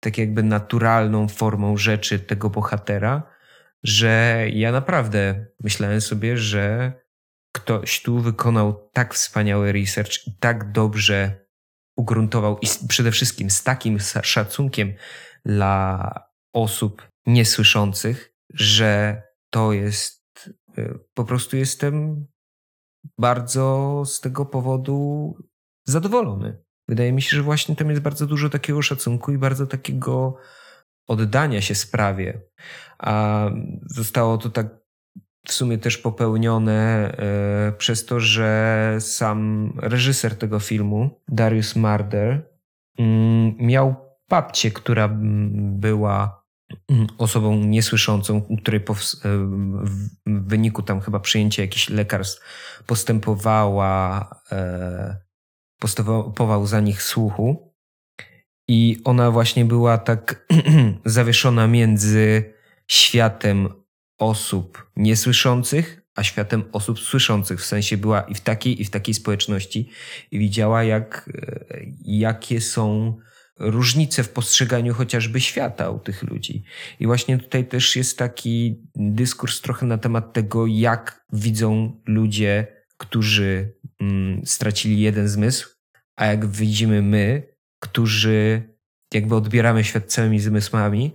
tak 0.00 0.18
jakby 0.18 0.42
naturalną 0.42 1.28
formą 1.28 1.76
rzeczy 1.76 2.18
tego 2.18 2.50
bohatera, 2.50 3.30
że 3.82 4.44
ja 4.52 4.72
naprawdę 4.72 5.46
myślałem 5.60 6.00
sobie, 6.00 6.36
że 6.36 6.92
ktoś 7.52 8.02
tu 8.02 8.20
wykonał 8.20 8.90
tak 8.92 9.14
wspaniały 9.14 9.72
research 9.72 10.26
i 10.26 10.38
tak 10.38 10.72
dobrze 10.72 11.46
ugruntował 11.96 12.58
i 12.58 12.66
przede 12.88 13.10
wszystkim 13.10 13.50
z 13.50 13.62
takim 13.62 13.98
szacunkiem 14.22 14.94
dla 15.44 16.12
osób 16.52 17.08
niesłyszących, 17.26 18.34
że 18.54 19.22
to 19.50 19.72
jest 19.72 20.48
y, 20.78 20.98
po 21.14 21.24
prostu 21.24 21.56
jestem 21.56 22.26
bardzo 23.18 24.02
z 24.06 24.20
tego 24.20 24.46
powodu 24.46 25.34
zadowolony. 25.84 26.62
Wydaje 26.92 27.12
mi 27.12 27.22
się, 27.22 27.36
że 27.36 27.42
właśnie 27.42 27.76
tam 27.76 27.90
jest 27.90 28.02
bardzo 28.02 28.26
dużo 28.26 28.48
takiego 28.48 28.82
szacunku 28.82 29.32
i 29.32 29.38
bardzo 29.38 29.66
takiego 29.66 30.36
oddania 31.08 31.60
się 31.60 31.74
sprawie. 31.74 32.40
A 32.98 33.44
zostało 33.86 34.38
to 34.38 34.50
tak 34.50 34.66
w 35.46 35.52
sumie 35.52 35.78
też 35.78 35.98
popełnione 35.98 37.12
e, 37.18 37.72
przez 37.78 38.06
to, 38.06 38.20
że 38.20 38.96
sam 39.00 39.72
reżyser 39.76 40.36
tego 40.38 40.60
filmu, 40.60 41.20
Darius 41.28 41.76
Marder, 41.76 42.50
mm, 42.98 43.56
miał 43.58 43.94
babcię, 44.28 44.70
która 44.70 45.08
była 45.54 46.44
mm, 46.90 47.06
osobą 47.18 47.56
niesłyszącą, 47.56 48.56
której 48.62 48.80
e, 48.80 48.84
w 48.84 50.08
wyniku 50.26 50.82
tam 50.82 51.00
chyba 51.00 51.20
przyjęcia 51.20 51.62
jakichś 51.62 51.88
lekarstw 51.88 52.42
postępowała, 52.86 54.28
e, 54.52 55.31
postępował 55.82 56.66
za 56.66 56.80
nich 56.80 57.02
słuchu. 57.02 57.72
I 58.68 59.00
ona 59.04 59.30
właśnie 59.30 59.64
była 59.64 59.98
tak 59.98 60.46
zawieszona 61.04 61.66
między 61.66 62.54
światem 62.88 63.68
osób 64.18 64.90
niesłyszących, 64.96 66.02
a 66.14 66.22
światem 66.22 66.64
osób 66.72 67.00
słyszących. 67.00 67.60
W 67.60 67.64
sensie 67.64 67.96
była 67.96 68.20
i 68.20 68.34
w 68.34 68.40
takiej, 68.40 68.80
i 68.80 68.84
w 68.84 68.90
takiej 68.90 69.14
społeczności 69.14 69.90
i 70.30 70.38
widziała, 70.38 70.84
jak, 70.84 71.30
e, 71.34 71.80
jakie 72.04 72.60
są 72.60 73.16
różnice 73.58 74.24
w 74.24 74.28
postrzeganiu 74.28 74.94
chociażby 74.94 75.40
świata 75.40 75.90
u 75.90 75.98
tych 75.98 76.22
ludzi. 76.22 76.64
I 77.00 77.06
właśnie 77.06 77.38
tutaj 77.38 77.68
też 77.68 77.96
jest 77.96 78.18
taki 78.18 78.82
dyskurs 78.96 79.60
trochę 79.60 79.86
na 79.86 79.98
temat 79.98 80.32
tego, 80.32 80.66
jak 80.66 81.24
widzą 81.32 82.00
ludzie, 82.06 82.66
którzy 82.98 83.74
mm, 84.00 84.46
stracili 84.46 85.00
jeden 85.00 85.28
zmysł, 85.28 85.71
a 86.22 86.26
jak 86.26 86.46
widzimy 86.46 87.02
my, 87.02 87.42
którzy 87.80 88.62
jakby 89.14 89.34
odbieramy 89.34 89.84
świat 89.84 90.04
całymi 90.06 90.40
zmysłami 90.40 91.14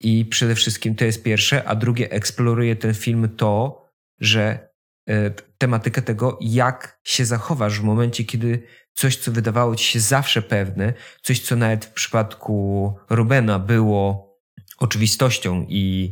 i 0.00 0.24
przede 0.24 0.54
wszystkim 0.54 0.94
to 0.94 1.04
jest 1.04 1.22
pierwsze, 1.22 1.64
a 1.64 1.74
drugie 1.74 2.10
eksploruje 2.10 2.76
ten 2.76 2.94
film 2.94 3.28
to, 3.36 3.82
że 4.20 4.68
e, 5.08 5.30
tematykę 5.58 6.02
tego, 6.02 6.38
jak 6.40 7.00
się 7.04 7.24
zachowasz 7.24 7.80
w 7.80 7.82
momencie, 7.82 8.24
kiedy 8.24 8.62
coś, 8.94 9.16
co 9.16 9.32
wydawało 9.32 9.76
ci 9.76 9.84
się 9.84 10.00
zawsze 10.00 10.42
pewne, 10.42 10.92
coś, 11.22 11.40
co 11.40 11.56
nawet 11.56 11.84
w 11.84 11.92
przypadku 11.92 12.94
Rubena 13.10 13.58
było 13.58 14.36
oczywistością 14.78 15.66
i 15.68 16.10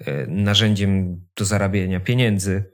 e, 0.00 0.26
narzędziem 0.26 1.20
do 1.36 1.44
zarabiania 1.44 2.00
pieniędzy, 2.00 2.64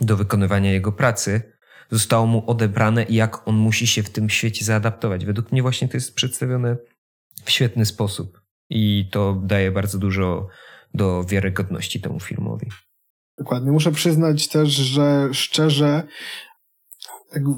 do 0.00 0.16
wykonywania 0.16 0.72
jego 0.72 0.92
pracy, 0.92 1.51
zostało 1.92 2.26
mu 2.26 2.50
odebrane 2.50 3.02
i 3.02 3.14
jak 3.14 3.48
on 3.48 3.54
musi 3.54 3.86
się 3.86 4.02
w 4.02 4.10
tym 4.10 4.30
świecie 4.30 4.64
zaadaptować. 4.64 5.24
Według 5.24 5.52
mnie 5.52 5.62
właśnie 5.62 5.88
to 5.88 5.96
jest 5.96 6.14
przedstawione 6.14 6.76
w 7.44 7.50
świetny 7.50 7.86
sposób 7.86 8.40
i 8.70 9.08
to 9.10 9.40
daje 9.44 9.70
bardzo 9.70 9.98
dużo 9.98 10.48
do 10.94 11.24
wiarygodności 11.24 12.00
temu 12.00 12.20
filmowi. 12.20 12.66
Dokładnie. 13.38 13.72
Muszę 13.72 13.92
przyznać 13.92 14.48
też, 14.48 14.68
że 14.68 15.28
szczerze, 15.32 16.02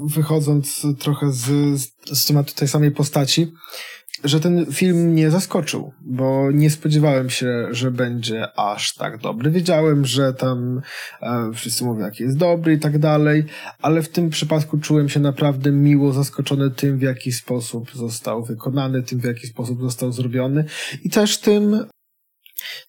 wychodząc 0.05 0.85
trochę 0.99 1.31
z, 1.31 1.79
z 2.05 2.25
tematu 2.25 2.53
tej 2.53 2.67
samej 2.67 2.91
postaci, 2.91 3.51
że 4.23 4.39
ten 4.39 4.65
film 4.71 4.97
mnie 4.97 5.31
zaskoczył, 5.31 5.93
bo 6.01 6.51
nie 6.51 6.69
spodziewałem 6.69 7.29
się, 7.29 7.67
że 7.71 7.91
będzie 7.91 8.59
aż 8.59 8.93
tak 8.93 9.17
dobry. 9.17 9.51
Wiedziałem, 9.51 10.05
że 10.05 10.33
tam 10.33 10.81
e, 11.21 11.51
wszyscy 11.53 11.83
mówią, 11.83 11.99
jaki 12.05 12.23
jest 12.23 12.37
dobry 12.37 12.73
i 12.73 12.79
tak 12.79 12.99
dalej, 12.99 13.45
ale 13.81 14.01
w 14.01 14.09
tym 14.09 14.29
przypadku 14.29 14.77
czułem 14.77 15.09
się 15.09 15.19
naprawdę 15.19 15.71
miło 15.71 16.13
zaskoczony 16.13 16.71
tym, 16.71 16.97
w 16.97 17.01
jaki 17.01 17.31
sposób 17.31 17.91
został 17.93 18.43
wykonany, 18.43 19.03
tym, 19.03 19.19
w 19.19 19.23
jaki 19.23 19.47
sposób 19.47 19.81
został 19.81 20.11
zrobiony 20.11 20.65
i 21.03 21.09
też 21.09 21.37
tym, 21.37 21.85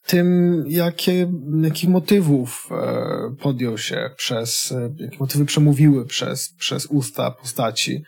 tym, 0.06 0.64
jakie, 0.68 1.32
jakich 1.62 1.88
motywów 1.88 2.68
e, 2.70 3.34
podjął 3.40 3.78
się 3.78 4.10
przez, 4.16 4.72
e, 4.72 4.94
jakie 4.98 5.18
motywy 5.18 5.44
przemówiły 5.44 6.06
przez, 6.06 6.54
przez 6.58 6.86
usta 6.86 7.30
postaci. 7.30 8.04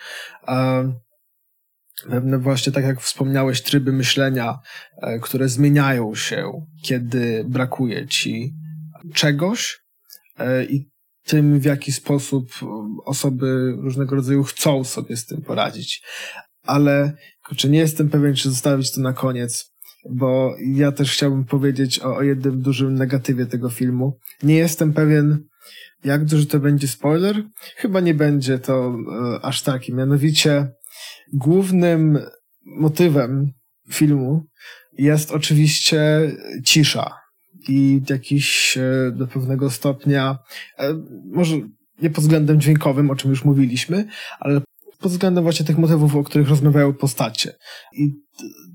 E, 2.06 2.10
pewne 2.10 2.38
właśnie, 2.38 2.72
tak 2.72 2.84
jak 2.84 3.00
wspomniałeś, 3.00 3.62
tryby 3.62 3.92
myślenia, 3.92 4.58
e, 5.02 5.18
które 5.18 5.48
zmieniają 5.48 6.14
się, 6.14 6.66
kiedy 6.82 7.44
brakuje 7.48 8.06
ci 8.06 8.54
czegoś 9.14 9.80
e, 10.38 10.64
i 10.64 10.90
tym, 11.24 11.60
w 11.60 11.64
jaki 11.64 11.92
sposób 11.92 12.50
osoby 13.04 13.74
różnego 13.78 14.16
rodzaju 14.16 14.42
chcą 14.44 14.84
sobie 14.84 15.16
z 15.16 15.26
tym 15.26 15.42
poradzić. 15.42 16.02
Ale 16.62 17.12
czy 17.56 17.70
nie 17.70 17.78
jestem 17.78 18.08
pewien, 18.08 18.34
czy 18.34 18.50
zostawić 18.50 18.92
to 18.92 19.00
na 19.00 19.12
koniec, 19.12 19.72
bo 20.10 20.54
ja 20.74 20.92
też 20.92 21.12
chciałbym 21.12 21.44
powiedzieć 21.44 22.00
o, 22.00 22.16
o 22.16 22.22
jednym 22.22 22.62
dużym 22.62 22.94
negatywie 22.94 23.46
tego 23.46 23.70
filmu. 23.70 24.18
Nie 24.42 24.56
jestem 24.56 24.92
pewien, 24.92 25.44
jak 26.04 26.24
duży 26.24 26.46
to 26.46 26.60
będzie 26.60 26.88
spoiler. 26.88 27.42
Chyba 27.76 28.00
nie 28.00 28.14
będzie 28.14 28.58
to 28.58 28.96
e, 29.36 29.44
aż 29.44 29.62
taki. 29.62 29.94
Mianowicie 29.94 30.70
głównym 31.32 32.18
motywem 32.64 33.52
filmu 33.90 34.44
jest 34.98 35.30
oczywiście 35.30 36.00
cisza 36.64 37.14
i 37.68 38.00
jakiś 38.10 38.78
e, 38.78 39.12
do 39.12 39.26
pewnego 39.26 39.70
stopnia, 39.70 40.38
e, 40.78 40.94
może 41.24 41.56
nie 42.02 42.10
pod 42.10 42.24
względem 42.24 42.60
dźwiękowym, 42.60 43.10
o 43.10 43.16
czym 43.16 43.30
już 43.30 43.44
mówiliśmy, 43.44 44.06
ale 44.40 44.60
pod 45.00 45.12
względem 45.12 45.44
właśnie 45.44 45.66
tych 45.66 45.78
motywów, 45.78 46.16
o 46.16 46.24
których 46.24 46.48
rozmawiają 46.48 46.94
postacie 46.94 47.54
i 47.92 48.12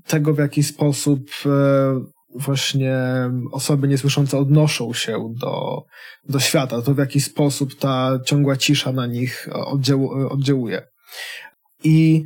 tego, 0.06 0.34
w 0.34 0.38
jaki 0.38 0.62
sposób 0.62 1.20
e, 1.46 1.50
właśnie 2.34 2.96
osoby 3.52 3.88
niesłyszące 3.88 4.38
odnoszą 4.38 4.92
się 4.92 5.32
do, 5.40 5.82
do 6.28 6.40
świata, 6.40 6.82
to 6.82 6.94
w 6.94 6.98
jaki 6.98 7.20
sposób 7.20 7.78
ta 7.78 8.18
ciągła 8.26 8.56
cisza 8.56 8.92
na 8.92 9.06
nich 9.06 9.48
oddziałuje. 10.30 10.82
I 11.84 12.24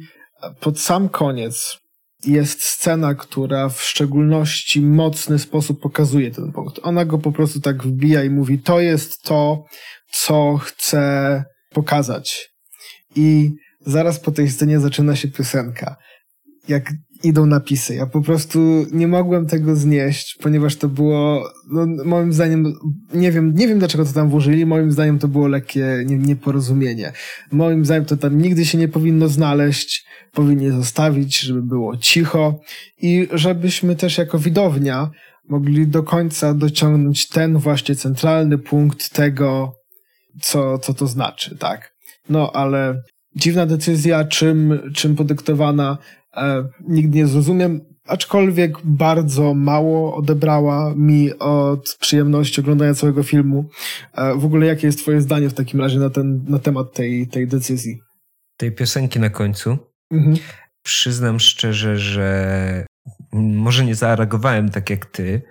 pod 0.61 0.81
sam 0.81 1.09
koniec 1.09 1.79
jest 2.25 2.63
scena, 2.63 3.15
która 3.15 3.69
w 3.69 3.83
szczególności 3.83 4.81
mocny 4.81 5.39
sposób 5.39 5.81
pokazuje 5.81 6.31
ten 6.31 6.53
punkt. 6.53 6.81
Ona 6.83 7.05
go 7.05 7.19
po 7.19 7.33
prostu 7.33 7.61
tak 7.61 7.83
wbija 7.83 8.25
i 8.25 8.31
mówi, 8.31 8.59
to 8.59 8.81
jest 8.81 9.23
to, 9.23 9.65
co 10.13 10.57
chcę 10.57 11.45
pokazać. 11.71 12.51
I 13.17 13.51
zaraz 13.81 14.21
po 14.21 14.31
tej 14.31 14.51
scenie 14.51 14.81
zaczyna 14.81 15.17
się 15.17 15.29
piosenka. 15.29 15.97
Jak 16.69 16.93
idą 17.23 17.47
napisy. 17.47 17.95
Ja 17.95 18.07
po 18.07 18.23
prostu 18.23 18.87
nie 18.93 19.09
mogłem 19.09 19.47
tego 19.47 19.77
znieść, 19.77 20.37
ponieważ 20.43 20.77
to 20.77 20.89
było, 20.89 21.51
no, 21.71 21.87
moim 22.05 22.33
zdaniem, 22.33 22.73
nie 23.15 23.33
wiem, 23.33 23.55
nie 23.55 23.69
wiem 23.69 23.79
dlaczego 23.79 24.05
to 24.05 24.13
tam 24.13 24.29
włożyli, 24.29 24.67
moim 24.67 24.93
zdaniem 24.93 25.19
to 25.19 25.29
było 25.29 25.49
lekkie 25.49 26.05
nieporozumienie. 26.07 27.13
Moim 27.53 27.85
zdaniem 27.85 28.05
to 28.05 28.17
tam 28.17 28.39
nigdy 28.39 28.65
się 28.65 28.79
nie 28.79 28.89
powinno 28.89 29.29
znaleźć, 29.29 30.07
powinni 30.33 30.71
zostawić, 30.71 31.41
żeby 31.41 31.63
było 31.63 31.97
cicho 31.97 32.61
i 33.03 33.29
żebyśmy 33.33 33.97
też 33.97 34.19
jako 34.19 34.39
widownia 34.39 35.11
mogli 35.49 35.87
do 35.87 36.03
końca 36.03 36.55
dociągnąć 36.55 37.29
ten 37.29 37.59
właśnie 37.59 37.95
centralny 37.95 38.59
punkt 38.59 39.11
tego, 39.11 39.73
co, 40.41 40.79
co 40.79 40.95
to 40.95 41.07
znaczy, 41.07 41.57
tak. 41.59 41.93
No, 42.29 42.53
ale 42.53 43.03
dziwna 43.37 43.67
decyzja, 43.67 44.25
czym, 44.25 44.81
czym 44.95 45.17
podyktowana, 45.17 45.99
nigdy 46.89 47.19
nie 47.19 47.27
zrozumiem, 47.27 47.81
aczkolwiek 48.09 48.79
bardzo 48.85 49.55
mało 49.55 50.15
odebrała 50.15 50.95
mi 50.97 51.39
od 51.39 51.97
przyjemności 52.01 52.61
oglądania 52.61 52.95
całego 52.95 53.23
filmu. 53.23 53.65
E, 54.15 54.35
w 54.35 54.45
ogóle 54.45 54.67
jakie 54.67 54.87
jest 54.87 54.99
twoje 54.99 55.21
zdanie 55.21 55.49
w 55.49 55.55
takim 55.55 55.81
razie 55.81 55.99
na, 55.99 56.11
ten, 56.11 56.45
na 56.49 56.59
temat 56.59 56.93
tej, 56.93 57.27
tej 57.27 57.49
decyzji? 57.49 58.01
Tej 58.57 58.73
piosenki 58.73 59.21
na 59.21 59.31
końcu? 59.31 59.79
Mhm. 60.13 60.37
Przyznam 60.83 61.41
szczerze, 61.41 61.97
że 61.97 62.87
może 63.33 63.85
nie 63.85 63.95
zareagowałem 63.95 64.69
tak 64.69 64.91
jak 64.91 65.07
ty 65.07 65.43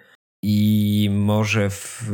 i 0.44 1.10
może 1.12 1.70
w 1.70 2.12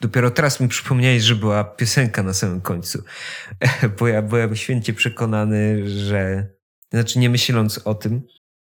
Dopiero 0.00 0.30
teraz 0.30 0.60
mi 0.60 0.68
przypomniałeś, 0.68 1.22
że 1.22 1.34
była 1.34 1.64
piosenka 1.64 2.22
na 2.22 2.32
samym 2.32 2.60
końcu. 2.60 3.04
Bo 3.98 4.08
ja 4.08 4.22
byłem 4.22 4.56
święcie 4.56 4.92
przekonany, 4.92 5.88
że. 5.88 6.53
Znaczy, 6.94 7.18
nie 7.18 7.30
myśląc 7.30 7.78
o 7.78 7.94
tym, 7.94 8.22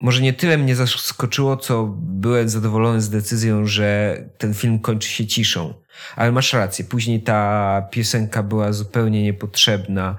może 0.02 0.22
nie 0.22 0.34
tyle 0.34 0.58
mnie 0.58 0.76
zaskoczyło, 0.76 1.58
co 1.58 1.86
byłem 1.98 2.50
zadowolony 2.50 3.02
z 3.02 3.10
decyzją, 3.10 3.66
że 3.66 4.18
ten 4.38 4.54
film 4.54 4.80
kończy 4.80 5.10
się 5.10 5.28
ciszą. 5.28 5.74
Ale 6.16 6.32
masz 6.32 6.54
rację, 6.54 6.86
później 6.86 7.22
ta 7.22 7.82
piosenka 7.92 8.44
była 8.44 8.74
zupełnie 8.74 9.24
niepotrzebna. 9.24 10.18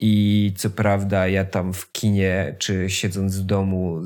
I 0.00 0.52
co 0.56 0.70
prawda, 0.70 1.28
ja 1.28 1.44
tam 1.44 1.72
w 1.72 1.92
kinie, 1.92 2.56
czy 2.58 2.90
siedząc 2.90 3.38
w 3.38 3.42
domu, 3.44 4.02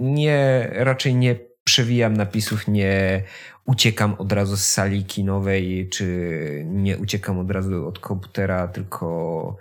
nie, 0.00 0.68
raczej 0.72 1.14
nie 1.14 1.36
przewijam 1.64 2.16
napisów, 2.16 2.68
nie 2.68 3.22
uciekam 3.64 4.14
od 4.14 4.32
razu 4.32 4.56
z 4.56 4.64
sali 4.64 5.04
kinowej, 5.04 5.88
czy 5.88 6.32
nie 6.66 6.98
uciekam 6.98 7.38
od 7.38 7.50
razu 7.50 7.88
od 7.88 7.98
komputera, 7.98 8.68
tylko 8.68 9.56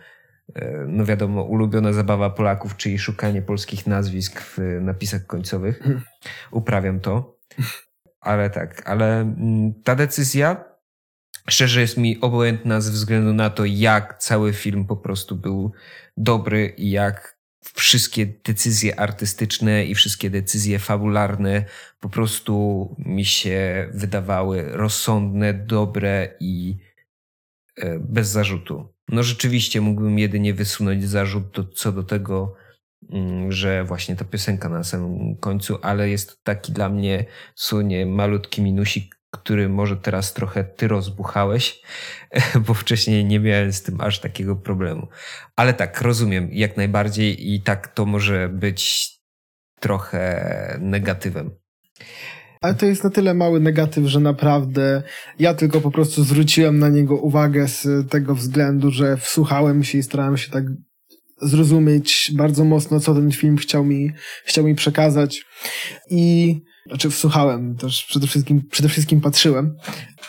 no 0.87 1.05
wiadomo, 1.05 1.43
ulubiona 1.43 1.93
zabawa 1.93 2.29
Polaków, 2.29 2.77
czyli 2.77 2.99
szukanie 2.99 3.41
polskich 3.41 3.87
nazwisk 3.87 4.41
w 4.41 4.57
napisach 4.81 5.25
końcowych. 5.25 5.83
Uprawiam 6.51 6.99
to. 6.99 7.37
Ale 8.19 8.49
tak, 8.49 8.89
ale 8.89 9.21
mm, 9.21 9.73
ta 9.83 9.95
decyzja 9.95 10.65
szczerze 11.49 11.81
jest 11.81 11.97
mi 11.97 12.21
obojętna 12.21 12.81
ze 12.81 12.91
względu 12.91 13.33
na 13.33 13.49
to, 13.49 13.65
jak 13.65 14.17
cały 14.17 14.53
film 14.53 14.85
po 14.85 14.97
prostu 14.97 15.35
był 15.35 15.71
dobry 16.17 16.73
i 16.77 16.91
jak 16.91 17.37
wszystkie 17.73 18.25
decyzje 18.25 18.99
artystyczne 18.99 19.85
i 19.85 19.95
wszystkie 19.95 20.29
decyzje 20.29 20.79
fabularne 20.79 21.65
po 21.99 22.09
prostu 22.09 22.95
mi 22.99 23.25
się 23.25 23.89
wydawały 23.93 24.63
rozsądne, 24.63 25.53
dobre 25.53 26.35
i 26.39 26.77
e, 27.77 27.99
bez 27.99 28.27
zarzutu. 28.27 28.96
No 29.09 29.23
rzeczywiście 29.23 29.81
mógłbym 29.81 30.19
jedynie 30.19 30.53
wysunąć 30.53 31.09
zarzut 31.09 31.51
do, 31.51 31.63
co 31.63 31.91
do 31.91 32.03
tego, 32.03 32.55
mm, 33.09 33.51
że 33.51 33.83
właśnie 33.83 34.15
ta 34.15 34.25
piosenka 34.25 34.69
na 34.69 34.83
samym 34.83 35.37
końcu, 35.37 35.77
ale 35.81 36.09
jest 36.09 36.29
to 36.29 36.35
taki 36.43 36.71
dla 36.71 36.89
mnie 36.89 37.25
sunie 37.55 38.05
malutki 38.05 38.61
minusik, 38.61 39.17
który 39.31 39.69
może 39.69 39.97
teraz 39.97 40.33
trochę 40.33 40.63
ty 40.63 40.87
rozbuchałeś, 40.87 41.81
bo 42.67 42.73
wcześniej 42.73 43.25
nie 43.25 43.39
miałem 43.39 43.73
z 43.73 43.83
tym 43.83 44.01
aż 44.01 44.19
takiego 44.19 44.55
problemu. 44.55 45.07
Ale 45.55 45.73
tak, 45.73 46.01
rozumiem 46.01 46.49
jak 46.51 46.77
najbardziej 46.77 47.53
i 47.53 47.61
tak 47.61 47.87
to 47.87 48.05
może 48.05 48.49
być 48.49 49.11
trochę 49.79 50.77
negatywem. 50.81 51.51
Ale 52.61 52.75
to 52.75 52.85
jest 52.85 53.03
na 53.03 53.09
tyle 53.09 53.33
mały 53.33 53.59
negatyw, 53.59 54.05
że 54.05 54.19
naprawdę 54.19 55.03
ja 55.39 55.53
tylko 55.53 55.81
po 55.81 55.91
prostu 55.91 56.23
zwróciłem 56.23 56.79
na 56.79 56.89
niego 56.89 57.15
uwagę 57.15 57.67
z 57.67 58.09
tego 58.09 58.35
względu, 58.35 58.91
że 58.91 59.17
wsłuchałem 59.17 59.83
się 59.83 59.97
i 59.97 60.03
starałem 60.03 60.37
się 60.37 60.51
tak 60.51 60.63
zrozumieć 61.41 62.31
bardzo 62.35 62.63
mocno, 62.63 62.99
co 62.99 63.13
ten 63.13 63.31
film 63.31 63.57
chciał 63.57 63.85
mi, 63.85 64.11
chciał 64.45 64.65
mi 64.65 64.75
przekazać. 64.75 65.45
I 66.09 66.55
znaczy 66.87 67.09
wsłuchałem, 67.09 67.75
też 67.75 68.05
przede 68.09 68.27
wszystkim, 68.27 68.61
przede 68.71 68.89
wszystkim 68.89 69.21
patrzyłem 69.21 69.75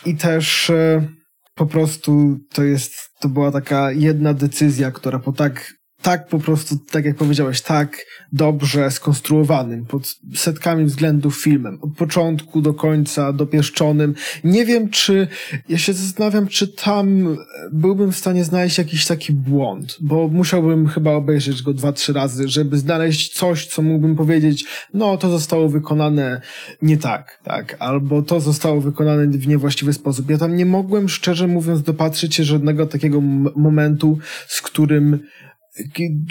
i 0.06 0.16
też 0.16 0.70
e, 0.70 1.08
po 1.54 1.66
prostu 1.66 2.38
to 2.52 2.62
jest, 2.62 2.94
to 3.20 3.28
była 3.28 3.52
taka 3.52 3.92
jedna 3.92 4.34
decyzja, 4.34 4.90
która 4.90 5.18
po 5.18 5.32
tak 5.32 5.77
tak 6.02 6.28
po 6.28 6.38
prostu, 6.38 6.76
tak 6.90 7.04
jak 7.04 7.16
powiedziałeś, 7.16 7.61
tak 7.61 8.06
dobrze 8.32 8.90
skonstruowanym, 8.90 9.87
pod 9.87 10.18
setkami 10.34 10.84
względów 10.84 11.42
filmem, 11.42 11.78
od 11.82 11.96
początku 11.96 12.61
do 12.61 12.74
końca, 12.74 13.32
dopieszczonym. 13.32 14.14
Nie 14.44 14.64
wiem, 14.64 14.90
czy, 14.90 15.28
ja 15.68 15.78
się 15.78 15.92
zastanawiam, 15.92 16.46
czy 16.46 16.68
tam 16.68 17.37
byłbym 17.72 18.12
w 18.12 18.16
stanie 18.16 18.44
znaleźć 18.44 18.78
jakiś 18.78 19.06
taki 19.06 19.32
błąd, 19.32 19.96
bo 20.00 20.28
musiałbym 20.28 20.88
chyba 20.88 21.12
obejrzeć 21.12 21.62
go 21.62 21.74
dwa, 21.74 21.92
trzy 21.92 22.12
razy, 22.12 22.48
żeby 22.48 22.78
znaleźć 22.78 23.34
coś, 23.34 23.66
co 23.66 23.82
mógłbym 23.82 24.16
powiedzieć, 24.16 24.64
no 24.94 25.16
to 25.16 25.30
zostało 25.30 25.68
wykonane 25.68 26.40
nie 26.82 26.96
tak, 26.96 27.40
tak, 27.44 27.76
albo 27.78 28.22
to 28.22 28.40
zostało 28.40 28.80
wykonane 28.80 29.26
w 29.26 29.48
niewłaściwy 29.48 29.92
sposób. 29.92 30.30
Ja 30.30 30.38
tam 30.38 30.56
nie 30.56 30.66
mogłem, 30.66 31.08
szczerze 31.08 31.46
mówiąc, 31.46 31.82
dopatrzyć 31.82 32.34
się 32.34 32.44
żadnego 32.44 32.87
takiego 32.87 33.20
momentu, 33.56 34.18
z 34.46 34.62
którym 34.62 35.18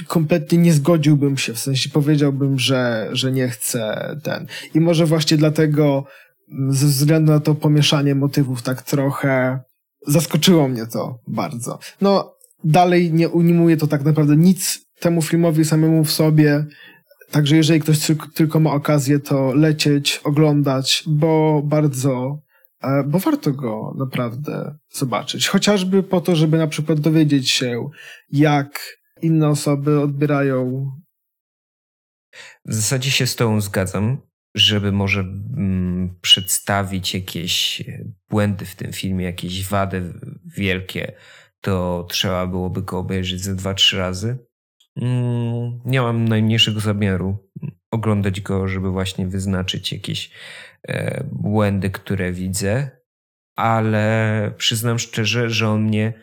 kompletnie 0.07 0.57
nie 0.57 0.73
zgodziłbym 0.73 1.37
się, 1.37 1.53
w 1.53 1.59
sensie 1.59 1.89
powiedziałbym, 1.89 2.59
że, 2.59 3.09
że 3.11 3.31
nie 3.31 3.49
chcę 3.49 4.15
ten. 4.23 4.47
I 4.73 4.79
może 4.79 5.05
właśnie 5.05 5.37
dlatego, 5.37 6.05
mm, 6.51 6.73
ze 6.73 6.87
względu 6.87 7.31
na 7.31 7.39
to 7.39 7.55
pomieszanie 7.55 8.15
motywów, 8.15 8.61
tak 8.61 8.81
trochę 8.81 9.59
zaskoczyło 10.07 10.67
mnie 10.67 10.85
to 10.85 11.19
bardzo. 11.27 11.79
No, 12.01 12.35
dalej 12.63 13.13
nie 13.13 13.29
ujmuje 13.29 13.77
to 13.77 13.87
tak 13.87 14.03
naprawdę 14.03 14.37
nic 14.37 14.87
temu 14.99 15.21
filmowi 15.21 15.65
samemu 15.65 16.03
w 16.03 16.11
sobie. 16.11 16.65
Także 17.31 17.55
jeżeli 17.55 17.79
ktoś 17.79 18.11
tylko 18.33 18.59
ma 18.59 18.71
okazję, 18.71 19.19
to 19.19 19.53
lecieć, 19.53 20.21
oglądać, 20.23 21.03
bo 21.07 21.61
bardzo, 21.65 22.39
e, 22.81 23.03
bo 23.03 23.19
warto 23.19 23.51
go 23.51 23.93
naprawdę 23.97 24.77
zobaczyć. 24.91 25.47
Chociażby 25.47 26.03
po 26.03 26.21
to, 26.21 26.35
żeby 26.35 26.57
na 26.57 26.67
przykład 26.67 26.99
dowiedzieć 26.99 27.49
się, 27.49 27.89
jak 28.31 28.97
inne 29.21 29.49
osoby 29.49 29.99
odbierają. 29.99 30.91
W 32.65 32.73
zasadzie 32.73 33.11
się 33.11 33.27
z 33.27 33.35
tą 33.35 33.61
zgadzam, 33.61 34.17
żeby 34.55 34.91
może 34.91 35.19
mm, 35.19 36.15
przedstawić 36.21 37.13
jakieś 37.13 37.83
błędy 38.29 38.65
w 38.65 38.75
tym 38.75 38.93
filmie, 38.93 39.25
jakieś 39.25 39.67
wady 39.67 40.13
wielkie, 40.45 41.11
to 41.61 42.05
trzeba 42.09 42.47
byłoby 42.47 42.81
go 42.81 42.99
obejrzeć 42.99 43.41
ze 43.41 43.55
dwa, 43.55 43.73
trzy 43.73 43.97
razy. 43.97 44.37
Mm, 45.01 45.79
nie 45.85 46.01
mam 46.01 46.27
najmniejszego 46.27 46.79
zamiaru 46.79 47.49
oglądać 47.91 48.41
go, 48.41 48.67
żeby 48.67 48.89
właśnie 48.89 49.27
wyznaczyć 49.27 49.91
jakieś 49.91 50.31
e, 50.87 51.23
błędy, 51.31 51.89
które 51.89 52.31
widzę, 52.31 52.89
ale 53.55 54.51
przyznam 54.57 54.99
szczerze, 54.99 55.49
że 55.49 55.69
on 55.69 55.83
mnie 55.83 56.13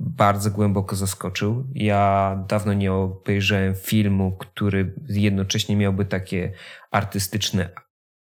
bardzo 0.00 0.50
głęboko 0.50 0.96
zaskoczył. 0.96 1.66
Ja 1.74 2.36
dawno 2.48 2.72
nie 2.72 2.92
obejrzałem 2.92 3.74
filmu, 3.74 4.36
który 4.38 4.94
jednocześnie 5.08 5.76
miałby 5.76 6.04
takie 6.04 6.52
artystyczne, 6.90 7.68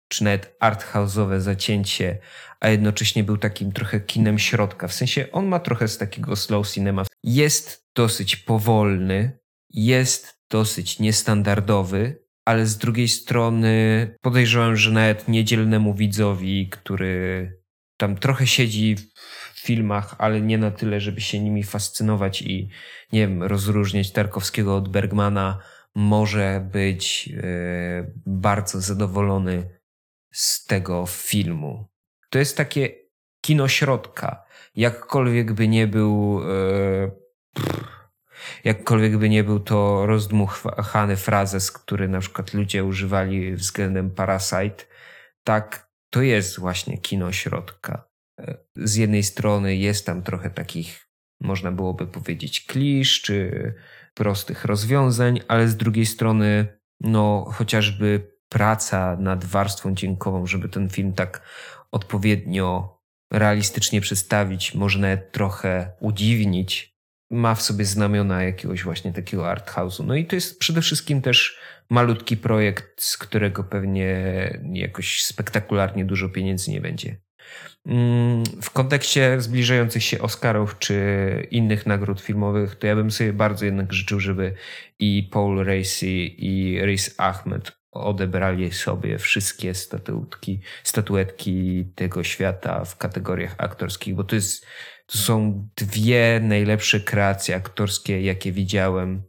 czy 0.08 0.24
nawet 0.24 0.56
arthouse'owe 0.62 1.40
zacięcie, 1.40 2.18
a 2.60 2.68
jednocześnie 2.68 3.24
był 3.24 3.36
takim 3.36 3.72
trochę 3.72 4.00
kinem 4.00 4.38
środka. 4.38 4.88
W 4.88 4.94
sensie 4.94 5.32
on 5.32 5.46
ma 5.46 5.58
trochę 5.58 5.88
z 5.88 5.98
takiego 5.98 6.36
slow 6.36 6.70
cinema. 6.70 7.04
Jest 7.22 7.88
dosyć 7.94 8.36
powolny, 8.36 9.38
jest 9.70 10.40
dosyć 10.50 10.98
niestandardowy, 10.98 12.24
ale 12.44 12.66
z 12.66 12.78
drugiej 12.78 13.08
strony 13.08 14.08
podejrzewam, 14.20 14.76
że 14.76 14.90
nawet 14.90 15.28
niedzielnemu 15.28 15.94
widzowi, 15.94 16.68
który 16.68 17.52
tam 17.96 18.16
trochę 18.16 18.46
siedzi 18.46 18.96
filmach, 19.64 20.14
ale 20.18 20.40
nie 20.40 20.58
na 20.58 20.70
tyle, 20.70 21.00
żeby 21.00 21.20
się 21.20 21.40
nimi 21.40 21.62
fascynować 21.62 22.42
i, 22.42 22.68
nie 23.12 23.20
wiem, 23.20 23.42
rozróżniać 23.42 24.12
Tarkowskiego 24.12 24.76
od 24.76 24.88
Bergmana, 24.88 25.58
może 25.94 26.68
być 26.72 27.28
e, 27.42 28.12
bardzo 28.26 28.80
zadowolony 28.80 29.78
z 30.32 30.64
tego 30.64 31.06
filmu. 31.06 31.88
To 32.30 32.38
jest 32.38 32.56
takie 32.56 32.90
kino 33.40 33.68
środka. 33.68 34.44
Jakkolwiek 34.76 35.52
by 35.52 35.68
nie 35.68 35.86
był, 35.86 36.40
e, 36.50 37.10
jakkolwiek 38.64 39.18
by 39.18 39.28
nie 39.28 39.44
był 39.44 39.60
to 39.60 40.06
rozdmuchany 40.06 41.16
frazes, 41.16 41.72
który 41.72 42.08
na 42.08 42.20
przykład 42.20 42.54
ludzie 42.54 42.84
używali 42.84 43.54
względem 43.54 44.10
Parasite, 44.10 44.84
tak 45.44 45.90
to 46.10 46.22
jest 46.22 46.60
właśnie 46.60 46.98
kino 46.98 47.32
środka. 47.32 48.13
Z 48.76 48.96
jednej 48.96 49.22
strony 49.22 49.76
jest 49.76 50.06
tam 50.06 50.22
trochę 50.22 50.50
takich, 50.50 51.08
można 51.40 51.72
byłoby 51.72 52.06
powiedzieć, 52.06 52.64
klisz 52.66 53.22
czy 53.22 53.74
prostych 54.14 54.64
rozwiązań, 54.64 55.40
ale 55.48 55.68
z 55.68 55.76
drugiej 55.76 56.06
strony, 56.06 56.78
no 57.00 57.44
chociażby 57.54 58.34
praca 58.48 59.16
nad 59.16 59.44
warstwą 59.44 59.94
dźwiękową, 59.94 60.46
żeby 60.46 60.68
ten 60.68 60.88
film 60.88 61.12
tak 61.12 61.42
odpowiednio 61.92 62.98
realistycznie 63.32 64.00
przedstawić, 64.00 64.74
może 64.74 64.98
nawet 64.98 65.32
trochę 65.32 65.92
udziwnić, 66.00 66.94
ma 67.30 67.54
w 67.54 67.62
sobie 67.62 67.84
znamiona 67.84 68.42
jakiegoś 68.42 68.84
właśnie 68.84 69.12
takiego 69.12 69.42
arthouse'u. 69.42 70.04
No 70.06 70.14
i 70.14 70.26
to 70.26 70.34
jest 70.34 70.58
przede 70.58 70.80
wszystkim 70.82 71.22
też 71.22 71.58
malutki 71.90 72.36
projekt, 72.36 73.02
z 73.02 73.16
którego 73.16 73.64
pewnie 73.64 74.18
jakoś 74.72 75.22
spektakularnie 75.22 76.04
dużo 76.04 76.28
pieniędzy 76.28 76.70
nie 76.70 76.80
będzie. 76.80 77.16
Mm, 77.86 78.44
w 78.62 78.70
kontekście 78.70 79.40
zbliżających 79.40 80.02
się 80.02 80.18
Oscarów 80.18 80.78
czy 80.78 81.46
innych 81.50 81.86
nagród 81.86 82.20
filmowych, 82.20 82.76
to 82.76 82.86
ja 82.86 82.96
bym 82.96 83.10
sobie 83.10 83.32
bardzo 83.32 83.64
jednak 83.64 83.92
życzył, 83.92 84.20
żeby 84.20 84.54
i 84.98 85.28
Paul 85.32 85.64
Racy 85.64 86.08
i 86.08 86.80
Riz 86.84 87.14
Ahmed 87.18 87.72
odebrali 87.94 88.72
sobie 88.72 89.18
wszystkie 89.18 89.72
statuetki, 90.82 91.92
tego 91.94 92.24
świata 92.24 92.84
w 92.84 92.96
kategoriach 92.96 93.54
aktorskich, 93.58 94.14
bo 94.14 94.24
to, 94.24 94.34
jest, 94.34 94.66
to 95.06 95.18
są 95.18 95.68
dwie 95.76 96.40
najlepsze 96.42 97.00
kreacje 97.00 97.56
aktorskie, 97.56 98.20
jakie 98.20 98.52
widziałem 98.52 99.22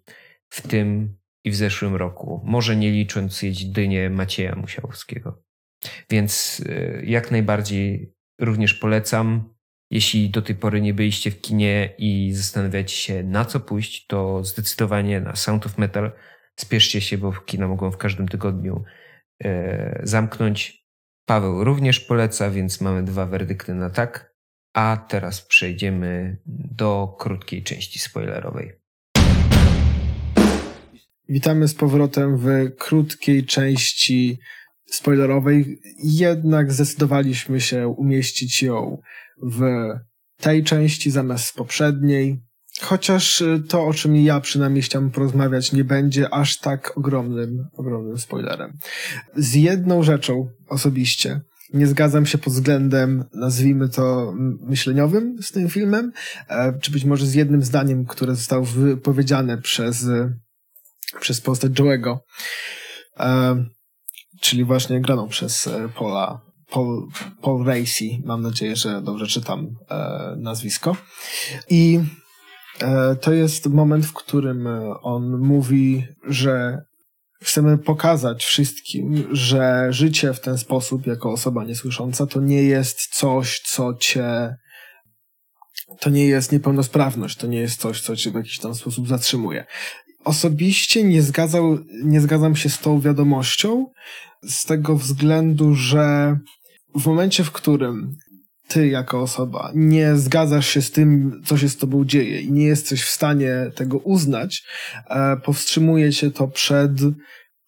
w 0.50 0.68
tym 0.68 1.18
i 1.44 1.52
w 1.52 1.56
zeszłym 1.56 1.96
roku. 1.96 2.42
Może 2.46 2.76
nie 2.76 2.92
licząc 2.92 3.42
jedynie 3.42 4.10
Macieja 4.10 4.56
Musiałowskiego. 4.56 5.45
Więc 6.10 6.60
y, 6.60 7.04
jak 7.06 7.32
najbardziej 7.32 8.14
również 8.40 8.74
polecam. 8.74 9.56
Jeśli 9.92 10.30
do 10.30 10.42
tej 10.42 10.56
pory 10.56 10.82
nie 10.82 10.94
byliście 10.94 11.32
w 11.32 11.42
kinie 11.42 11.94
i 11.98 12.34
zastanawiacie 12.34 12.96
się 12.96 13.24
na 13.24 13.46
co 13.46 13.60
pójść, 13.60 14.08
to 14.08 14.44
zdecydowanie 14.44 15.22
na 15.22 15.36
Sound 15.36 15.66
of 15.66 15.78
Metal 15.78 16.12
spieszcie 16.56 17.02
się, 17.02 17.18
bo 17.18 17.32
kina 17.32 17.68
mogą 17.68 17.92
w 17.92 17.98
każdym 17.98 18.28
tygodniu 18.28 18.84
e, 19.44 20.02
zamknąć. 20.04 20.86
Paweł 21.26 21.64
również 21.64 22.00
poleca, 22.00 22.50
więc 22.50 22.82
mamy 22.82 23.04
dwa 23.04 23.26
werdykty 23.26 23.74
na 23.74 23.90
tak. 23.90 24.36
A 24.74 25.06
teraz 25.10 25.42
przejdziemy 25.42 26.38
do 26.46 27.16
krótkiej 27.20 27.64
części 27.64 28.00
spoilerowej. 28.00 28.72
Witamy 31.30 31.68
z 31.68 31.76
powrotem 31.76 32.38
w 32.38 32.76
krótkiej 32.78 33.46
części 33.46 34.40
spoilerowej. 34.92 35.80
Jednak 36.04 36.74
zdecydowaliśmy 36.74 37.62
się 37.62 37.88
umieścić 37.88 38.64
ją 38.64 38.98
w 39.44 39.62
tej 40.38 40.64
części 40.64 41.12
zamiast 41.12 41.56
poprzedniej. 41.56 42.40
Chociaż 42.82 43.44
to, 43.68 43.86
o 43.86 43.94
czym 43.94 44.16
ja 44.16 44.40
przynajmniej 44.40 44.84
chciałem 44.84 45.12
porozmawiać, 45.12 45.74
nie 45.74 45.84
będzie 45.84 46.34
aż 46.34 46.58
tak 46.58 46.98
ogromnym, 46.98 47.68
ogromnym 47.74 48.18
spoilerem. 48.18 48.78
Z 49.36 49.54
jedną 49.54 50.04
rzeczą 50.04 50.50
osobiście 50.68 51.42
nie 51.74 51.88
zgadzam 51.88 52.26
się 52.26 52.38
pod 52.38 52.54
względem, 52.54 53.26
nazwijmy 53.34 53.90
to, 53.90 54.34
myśleniowym 54.60 55.38
z 55.42 55.52
tym 55.52 55.70
filmem, 55.70 56.12
e, 56.48 56.80
czy 56.80 56.92
być 56.92 57.06
może 57.06 57.26
z 57.26 57.34
jednym 57.34 57.64
zdaniem, 57.64 58.06
które 58.06 58.36
zostało 58.36 58.66
wypowiedziane 58.66 59.58
przez, 59.58 60.08
przez 61.20 61.42
postać 61.42 61.72
Joe'ego, 61.72 62.18
e, 63.20 63.66
czyli 64.42 64.64
właśnie 64.64 65.02
graną 65.02 65.28
przez 65.28 65.68
e, 65.68 65.90
Paula, 65.90 66.42
Paul, 66.72 67.08
Paul 67.42 67.66
Racy, 67.66 68.06
mam 68.26 68.42
nadzieję, 68.42 68.76
że 68.76 69.02
dobrze 69.02 69.28
czytam 69.28 69.68
nazwisko. 70.38 70.96
I 71.70 72.00
to 73.22 73.34
jest 73.34 73.68
moment, 73.68 74.06
w 74.06 74.14
którym 74.14 74.68
on 75.02 75.38
mówi, 75.38 76.08
że 76.28 76.82
chcemy 77.42 77.78
pokazać 77.78 78.46
wszystkim, 78.46 79.28
że 79.32 79.88
życie 79.90 80.34
w 80.34 80.40
ten 80.40 80.58
sposób, 80.58 81.08
jako 81.08 81.32
osoba 81.32 81.64
niesłysząca, 81.64 82.28
to 82.28 82.42
nie 82.42 82.64
jest 82.64 83.08
coś, 83.08 83.60
co 83.60 83.94
cię. 83.94 84.56
To 86.00 86.10
nie 86.10 86.28
jest 86.28 86.52
niepełnosprawność, 86.52 87.38
to 87.38 87.48
nie 87.48 87.60
jest 87.60 87.82
coś, 87.82 88.02
co 88.02 88.16
cię 88.16 88.32
w 88.32 88.36
jakiś 88.36 88.60
tam 88.60 88.76
sposób 88.76 89.08
zatrzymuje. 89.08 89.66
Osobiście 90.26 91.04
nie, 91.04 91.22
zgadzał, 91.22 91.78
nie 92.04 92.22
zgadzam 92.22 92.56
się 92.56 92.70
z 92.70 92.80
tą 92.80 93.02
wiadomością, 93.02 93.86
z 94.44 94.66
tego 94.66 94.96
względu, 94.96 95.76
że 95.76 96.38
w 96.96 97.06
momencie, 97.08 97.44
w 97.44 97.52
którym 97.52 98.16
ty 98.68 98.88
jako 98.88 99.22
osoba 99.22 99.72
nie 99.76 100.16
zgadzasz 100.16 100.68
się 100.68 100.82
z 100.82 100.92
tym, 100.92 101.42
co 101.46 101.58
się 101.58 101.70
z 101.70 101.78
tobą 101.78 102.06
dzieje 102.06 102.42
i 102.42 102.52
nie 102.52 102.66
jesteś 102.66 103.04
w 103.04 103.10
stanie 103.10 103.72
tego 103.76 103.98
uznać, 103.98 104.64
e, 105.10 105.38
powstrzymuje 105.38 106.14
cię 106.14 106.32
to 106.32 106.48
przed 106.48 106.92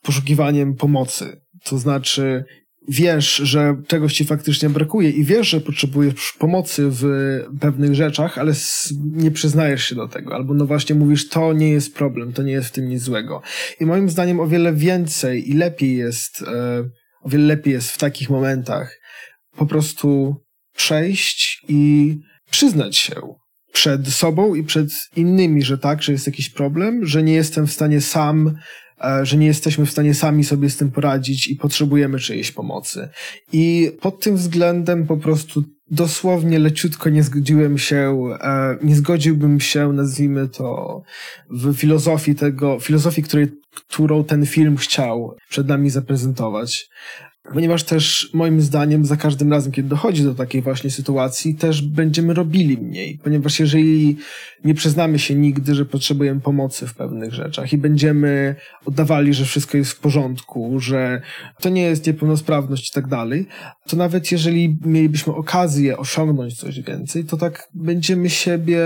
poszukiwaniem 0.02 0.76
pomocy. 0.76 1.42
To 1.64 1.78
znaczy, 1.78 2.46
wiesz, 2.88 3.36
że 3.36 3.76
czegoś 3.88 4.14
ci 4.14 4.26
faktycznie 4.26 4.70
brakuje 4.70 5.10
i 5.10 5.24
wiesz, 5.24 5.48
że 5.48 5.62
potrzebujesz 5.62 6.34
pomocy 6.40 6.88
w 6.90 7.04
pewnych 7.60 7.96
rzeczach, 7.96 8.38
ale 8.38 8.54
nie 9.02 9.32
przyznajesz 9.32 9.84
się 9.84 9.96
do 9.96 10.08
tego. 10.08 10.36
Albo 10.36 10.54
no 10.54 10.66
właśnie 10.66 10.96
mówisz, 10.96 11.30
to 11.30 11.54
nie 11.54 11.70
jest 11.70 11.96
problem, 11.96 12.34
to 12.34 12.44
nie 12.44 12.52
jest 12.52 12.68
w 12.68 12.72
tym 12.72 12.90
nic 12.90 13.02
złego. 13.02 13.42
I 13.80 13.86
moim 13.86 14.10
zdaniem 14.10 14.40
o 14.40 14.48
wiele 14.48 14.74
więcej 14.74 15.50
i 15.50 15.54
lepiej 15.54 15.98
jest, 15.98 16.42
e, 16.42 16.90
o 17.22 17.30
wiele 17.30 17.46
lepiej 17.46 17.74
jest 17.74 17.92
w 17.92 17.98
takich 17.98 18.30
momentach 18.30 19.00
po 19.58 19.66
prostu 19.66 20.36
przejść 20.76 21.62
i 21.68 22.16
przyznać 22.52 22.98
się 22.98 23.16
przed 23.72 24.08
sobą 24.08 24.56
i 24.56 24.64
przed 24.64 24.90
innymi, 25.16 25.64
że 25.64 25.78
tak, 25.78 26.04
że 26.04 26.12
jest 26.12 26.28
jakiś 26.28 26.50
problem, 26.50 27.06
że 27.06 27.24
nie 27.24 27.34
jestem 27.34 27.68
w 27.68 27.72
stanie 27.72 28.02
sam, 28.02 28.56
że 29.24 29.38
nie 29.38 29.48
jesteśmy 29.48 29.86
w 29.86 29.92
stanie 29.92 30.14
sami 30.14 30.44
sobie 30.44 30.70
z 30.70 30.78
tym 30.78 30.92
poradzić 30.92 31.48
i 31.48 31.56
potrzebujemy 31.56 32.20
czyjejś 32.20 32.52
pomocy. 32.52 33.10
I 33.54 33.92
pod 34.02 34.20
tym 34.20 34.36
względem 34.36 35.08
po 35.08 35.18
prostu 35.18 35.64
dosłownie 35.92 36.60
leciutko 36.60 37.10
nie 37.10 37.24
zgodziłem 37.24 37.78
się, 37.78 38.30
e, 38.42 38.78
nie 38.84 38.96
zgodziłbym 38.96 39.60
się, 39.60 39.94
nazwijmy 39.94 40.48
to, 40.48 41.02
w 41.50 41.76
filozofii 41.76 42.36
tego, 42.36 42.80
filozofii, 42.80 43.24
której, 43.24 43.48
którą 43.76 44.24
ten 44.24 44.46
film 44.46 44.78
chciał 44.78 45.36
przed 45.50 45.68
nami 45.68 45.90
zaprezentować 45.90 46.90
ponieważ 47.54 47.84
też 47.84 48.30
moim 48.34 48.62
zdaniem 48.62 49.06
za 49.06 49.18
każdym 49.18 49.52
razem, 49.52 49.72
kiedy 49.72 49.90
dochodzi 49.90 50.24
do 50.24 50.36
takiej 50.36 50.62
właśnie 50.62 50.90
sytuacji, 50.90 51.56
też 51.56 51.82
będziemy 51.82 52.34
robili 52.34 52.78
mniej, 52.78 53.20
ponieważ 53.24 53.60
jeżeli 53.60 54.18
nie 54.64 54.74
przyznamy 54.74 55.20
się 55.20 55.36
nigdy, 55.36 55.76
że 55.76 55.86
potrzebujemy 55.86 56.42
pomocy 56.42 56.88
w 56.88 56.96
pewnych 56.96 57.34
rzeczach 57.34 57.74
i 57.74 57.78
będziemy 57.78 58.56
oddawali, 58.86 59.34
że 59.34 59.46
wszystko 59.46 59.78
jest 59.78 59.92
w 59.92 60.00
porządku, 60.00 60.80
że 60.80 61.22
to 61.62 61.70
nie 61.70 61.82
jest 61.82 62.08
niepełnosprawność 62.08 62.90
i 62.90 62.94
tak 62.94 63.08
dalej, 63.08 63.48
to 63.88 63.98
nawet 63.98 64.32
jeżeli 64.32 64.78
mielibyśmy 64.86 65.34
okazję 65.34 65.98
osiągnąć 65.98 66.58
coś 66.58 66.82
więcej, 66.82 67.26
to 67.26 67.38
tak 67.38 67.68
będziemy 67.74 68.30
siebie 68.30 68.80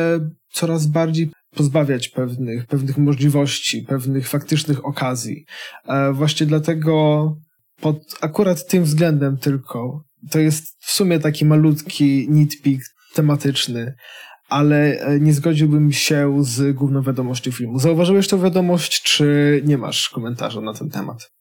coraz 0.54 0.88
bardziej 0.88 1.30
pozbawiać 1.56 2.10
pewnych, 2.10 2.66
pewnych 2.66 2.98
możliwości, 2.98 3.82
pewnych 3.82 4.30
faktycznych 4.30 4.86
okazji. 4.86 5.46
E, 5.88 6.14
właśnie 6.14 6.46
dlatego 6.46 7.36
pod 7.82 7.98
akurat 8.22 8.68
tym 8.68 8.84
względem 8.84 9.38
tylko. 9.38 10.04
To 10.32 10.40
jest 10.40 10.78
w 10.80 10.92
sumie 10.92 11.20
taki 11.20 11.46
malutki 11.46 12.28
nitpick 12.30 12.86
tematyczny, 13.14 13.96
ale 14.50 15.00
e, 15.00 15.20
nie 15.20 15.34
zgodziłbym 15.34 15.92
się 15.92 16.44
z 16.44 16.76
główną 16.76 17.02
wiadomością 17.02 17.52
filmu. 17.52 17.80
Zauważyłeś 17.80 18.28
tę 18.28 18.40
wiadomość, 18.40 19.02
czy 19.04 19.62
nie 19.66 19.78
masz 19.78 20.10
komentarza 20.10 20.62
na 20.62 20.74
ten 20.74 20.90
temat? 20.90 21.32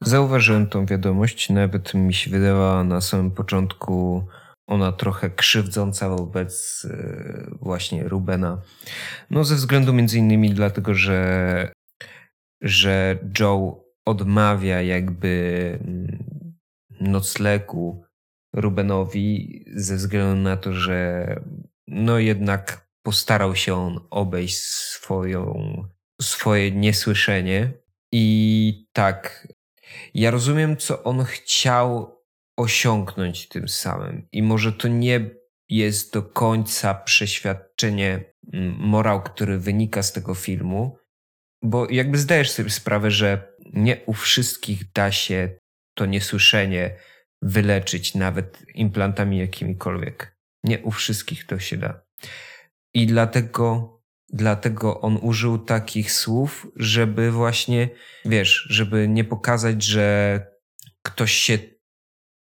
Zauważyłem 0.00 0.66
tą 0.66 0.86
wiadomość, 0.86 1.50
nawet 1.50 1.94
mi 1.94 2.14
się 2.14 2.30
wydawała 2.30 2.84
na 2.84 3.00
samym 3.00 3.30
początku 3.30 4.24
ona 4.70 4.92
trochę 4.92 5.30
krzywdząca 5.30 6.08
wobec 6.08 6.86
e, 6.90 7.50
właśnie 7.60 8.08
Rubena. 8.08 8.62
No 9.30 9.44
ze 9.44 9.54
względu 9.54 9.92
między 9.92 10.18
innymi 10.18 10.50
dlatego, 10.50 10.94
że, 10.94 11.72
że 12.60 13.18
Joe 13.40 13.84
odmawia 14.10 14.82
jakby 14.82 15.78
mm, 15.84 16.24
noclegu 17.00 18.04
Rubenowi 18.54 19.64
ze 19.74 19.96
względu 19.96 20.42
na 20.42 20.56
to, 20.56 20.72
że 20.72 21.26
no 21.88 22.18
jednak 22.18 22.90
postarał 23.02 23.56
się 23.56 23.74
on 23.74 24.00
obejść 24.10 24.58
swoją 24.58 25.74
swoje 26.22 26.70
niesłyszenie. 26.70 27.72
I 28.12 28.88
tak, 28.92 29.48
ja 30.14 30.30
rozumiem, 30.30 30.76
co 30.76 31.02
on 31.02 31.24
chciał 31.24 32.16
osiągnąć 32.56 33.48
tym 33.48 33.68
samym. 33.68 34.28
I 34.32 34.42
może 34.42 34.72
to 34.72 34.88
nie 34.88 35.30
jest 35.68 36.12
do 36.12 36.22
końca 36.22 36.94
przeświadczenie, 36.94 38.24
mm, 38.52 38.76
morał, 38.78 39.22
który 39.22 39.58
wynika 39.58 40.02
z 40.02 40.12
tego 40.12 40.34
filmu, 40.34 40.98
bo 41.62 41.90
jakby 41.90 42.18
zdajesz 42.18 42.50
sobie 42.50 42.70
sprawę, 42.70 43.10
że 43.10 43.54
nie 43.72 43.96
u 44.06 44.12
wszystkich 44.12 44.92
da 44.92 45.12
się 45.12 45.58
to 45.94 46.06
niesłyszenie 46.06 46.96
wyleczyć 47.42 48.14
nawet 48.14 48.64
implantami 48.74 49.38
jakimikolwiek. 49.38 50.36
Nie 50.64 50.78
u 50.78 50.90
wszystkich 50.90 51.46
to 51.46 51.58
się 51.58 51.76
da. 51.76 52.02
I 52.94 53.06
dlatego, 53.06 53.94
dlatego 54.32 55.00
on 55.00 55.18
użył 55.22 55.58
takich 55.58 56.12
słów, 56.12 56.66
żeby 56.76 57.30
właśnie, 57.30 57.88
wiesz, 58.24 58.66
żeby 58.70 59.08
nie 59.08 59.24
pokazać, 59.24 59.82
że 59.82 60.46
ktoś 61.02 61.32
się 61.32 61.58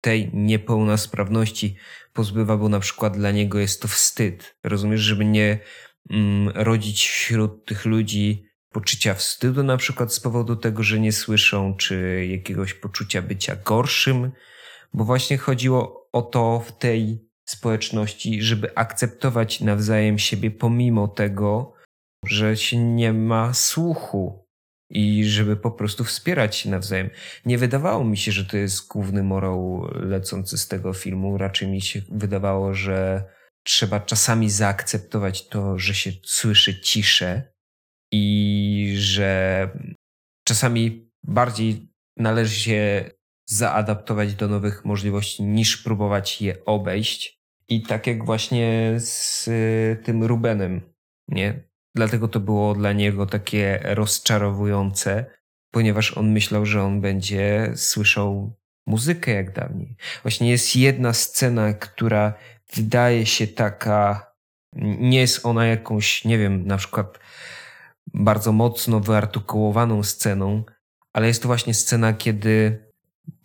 tej 0.01 0.30
niepełnosprawności 0.34 1.78
pozbywa, 2.13 2.58
bo 2.58 2.69
na 2.69 2.80
przykład 2.80 3.17
dla 3.17 3.32
niego 3.32 3.60
jest 3.60 3.82
to 3.82 3.88
wstyd. 3.88 4.58
Rozumiesz, 4.63 5.01
żeby 5.01 5.25
nie 5.25 5.60
mm, 6.10 6.49
rodzić 6.56 7.08
wśród 7.08 7.65
tych 7.65 7.86
ludzi 7.86 8.45
poczucia 8.75 9.13
wstydu, 9.13 9.63
na 9.63 9.77
przykład 9.77 10.13
z 10.13 10.19
powodu 10.19 10.55
tego, 10.55 10.83
że 10.83 10.99
nie 10.99 11.11
słyszą, 11.11 11.75
czy 11.75 12.25
jakiegoś 12.29 12.73
poczucia 12.73 13.21
bycia 13.21 13.55
gorszym, 13.55 14.31
bo 14.93 15.05
właśnie 15.05 15.38
chodziło 15.38 16.09
o 16.11 16.21
to 16.21 16.59
w 16.59 16.77
tej 16.77 17.29
społeczności, 17.45 18.41
żeby 18.41 18.75
akceptować 18.75 19.61
nawzajem 19.61 20.19
siebie 20.19 20.51
pomimo 20.51 21.07
tego, 21.07 21.73
że 22.25 22.57
się 22.57 22.77
nie 22.77 23.13
ma 23.13 23.53
słuchu 23.53 24.47
i 24.89 25.25
żeby 25.25 25.55
po 25.55 25.71
prostu 25.71 26.03
wspierać 26.03 26.55
się 26.55 26.69
nawzajem. 26.69 27.09
Nie 27.45 27.57
wydawało 27.57 28.03
mi 28.03 28.17
się, 28.17 28.31
że 28.31 28.45
to 28.45 28.57
jest 28.57 28.88
główny 28.88 29.23
morał 29.23 29.88
lecący 29.93 30.57
z 30.57 30.67
tego 30.67 30.93
filmu. 30.93 31.38
Raczej 31.38 31.67
mi 31.67 31.81
się 31.81 32.01
wydawało, 32.11 32.73
że 32.73 33.23
trzeba 33.63 33.99
czasami 33.99 34.49
zaakceptować 34.49 35.47
to, 35.47 35.79
że 35.79 35.93
się 35.93 36.11
słyszy 36.23 36.81
ciszę 36.81 37.55
i 38.12 38.96
że 38.98 39.70
czasami 40.48 41.12
bardziej 41.24 41.88
należy 42.18 42.60
się 42.60 43.12
zaadaptować 43.50 44.36
do 44.36 44.48
nowych 44.48 44.86
możliwości 44.86 45.44
niż 45.44 45.78
próbować 45.78 46.41
je 46.41 46.65
obejść. 46.65 47.39
I 47.68 47.82
tak 47.82 48.08
jak 48.08 48.26
właśnie 48.26 48.94
z 48.98 49.48
y, 49.48 50.04
tym 50.04 50.24
Rubenem, 50.24 50.82
nie? 51.28 51.63
Dlatego 51.96 52.28
to 52.28 52.39
było 52.39 52.74
dla 52.74 52.94
niego 52.94 53.26
takie 53.26 53.80
rozczarowujące, 53.84 55.26
ponieważ 55.72 56.18
on 56.18 56.32
myślał, 56.32 56.65
że 56.65 56.84
on 56.84 57.02
będzie 57.02 57.72
słyszał 57.76 58.56
muzykę 58.88 59.32
jak 59.32 59.54
dawniej. 59.54 59.96
Właśnie 60.22 60.50
jest 60.50 60.76
jedna 60.76 61.13
scena, 61.13 61.74
która 61.74 62.34
wydaje 62.76 63.26
się 63.26 63.48
taka, 63.48 64.32
nie 65.00 65.20
jest 65.20 65.46
ona 65.46 65.65
jakąś, 65.65 66.26
nie 66.26 66.38
wiem, 66.38 66.68
na 66.68 66.78
przykład 66.78 67.20
bardzo 68.13 68.52
mocno 68.52 69.00
wyartykułowaną 69.00 70.04
sceną, 70.04 70.63
ale 71.13 71.28
jest 71.28 71.41
to 71.41 71.48
właśnie 71.48 71.74
scena, 71.74 72.13
kiedy, 72.13 72.86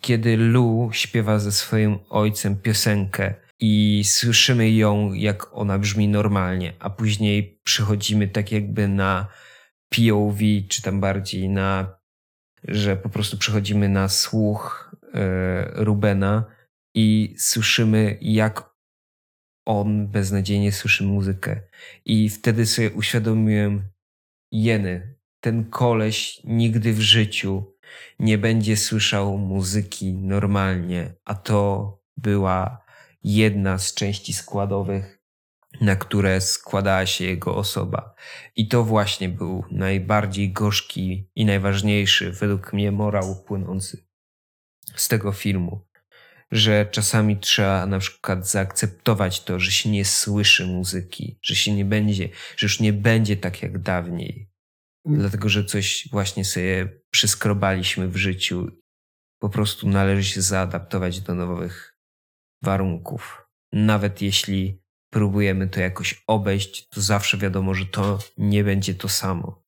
kiedy 0.01 0.37
Lu 0.37 0.91
śpiewa 0.93 1.39
ze 1.39 1.53
swoim 1.53 1.99
ojcem 2.09 2.57
piosenkę 2.57 3.35
i 3.61 4.03
słyszymy 4.05 4.71
ją, 4.71 5.13
jak 5.13 5.57
ona 5.57 5.79
brzmi 5.79 6.09
normalnie, 6.09 6.73
a 6.79 6.91
później 6.91 7.61
przechodzimy 7.65 8.29
tak 8.29 8.53
jakby 8.53 8.89
na 8.89 9.27
POV, 9.89 10.39
czy 10.69 10.83
tam 10.83 11.01
bardziej 11.01 11.49
na, 11.49 11.99
że 12.65 12.97
po 12.97 13.09
prostu 13.09 13.39
przechodzimy 13.39 13.89
na 13.89 14.09
słuch 14.09 14.95
e, 15.15 15.85
Rubena 15.85 16.45
i 16.95 17.35
słyszymy, 17.39 18.19
jak 18.21 18.71
on 19.67 20.09
beznadziejnie 20.09 20.73
słyszy 20.73 21.05
muzykę. 21.05 21.61
I 22.05 22.29
wtedy 22.29 22.67
sobie 22.67 22.91
uświadomiłem, 22.91 23.83
jeny, 24.53 25.17
ten 25.41 25.71
koleś 25.71 26.41
nigdy 26.45 26.93
w 26.93 27.01
życiu 27.01 27.75
nie 28.19 28.39
będzie 28.39 28.77
słyszał 28.77 29.39
muzyki 29.39 30.15
normalnie, 30.15 31.15
a 31.25 31.35
to 31.35 31.99
była 32.17 32.85
jedna 33.23 33.79
z 33.79 33.95
części 33.95 34.33
składowych, 34.33 35.21
na 35.81 35.97
które 35.97 36.41
składała 36.41 37.07
się 37.07 37.25
jego 37.25 37.57
osoba. 37.57 38.15
I 38.57 38.69
to 38.69 38.85
właśnie 38.85 39.29
był 39.29 39.65
najbardziej 39.71 40.53
gorzki 40.53 41.31
i 41.35 41.45
najważniejszy 41.45 42.33
według 42.33 42.73
mnie 42.73 42.93
morał 42.93 43.45
płynący 43.45 44.07
z 44.97 45.09
tego 45.09 45.33
filmu. 45.33 45.90
Że 46.53 46.87
czasami 46.91 47.37
trzeba 47.37 47.87
na 47.87 47.99
przykład 47.99 48.49
zaakceptować 48.49 49.45
to, 49.45 49.61
że 49.61 49.71
się 49.71 49.91
nie 49.91 50.05
słyszy 50.05 50.67
muzyki, 50.67 51.39
że 51.43 51.55
się 51.55 51.75
nie 51.75 51.85
będzie, 51.85 52.29
że 52.57 52.65
już 52.65 52.81
nie 52.81 52.93
będzie 52.93 53.37
tak 53.37 53.63
jak 53.63 53.79
dawniej. 53.79 54.51
Mm. 55.07 55.21
Dlatego, 55.21 55.49
że 55.49 55.65
coś 55.65 56.09
właśnie 56.13 56.45
sobie 56.45 57.01
przyskrobaliśmy 57.11 58.09
w 58.09 58.17
życiu. 58.17 58.67
Po 59.39 59.49
prostu 59.49 59.89
należy 59.89 60.25
się 60.25 60.43
zaadaptować 60.43 61.21
do 61.21 61.35
nowych 61.35 61.97
warunków. 62.63 63.47
Nawet 63.73 64.23
jeśli 64.23 64.81
próbujemy 65.11 65.69
to 65.69 65.81
jakoś 65.81 66.25
obejść, 66.27 66.89
to 66.89 67.01
zawsze 67.01 67.39
wiadomo, 67.39 67.75
że 67.75 67.87
to 67.87 68.19
nie 68.39 68.65
będzie 68.65 68.95
to 68.95 69.09
samo. 69.09 69.63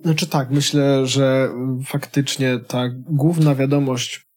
Znaczy 0.00 0.26
tak, 0.26 0.50
myślę, 0.50 1.06
że 1.06 1.52
faktycznie 1.86 2.58
ta 2.58 2.88
główna 2.92 3.54
wiadomość 3.54 4.29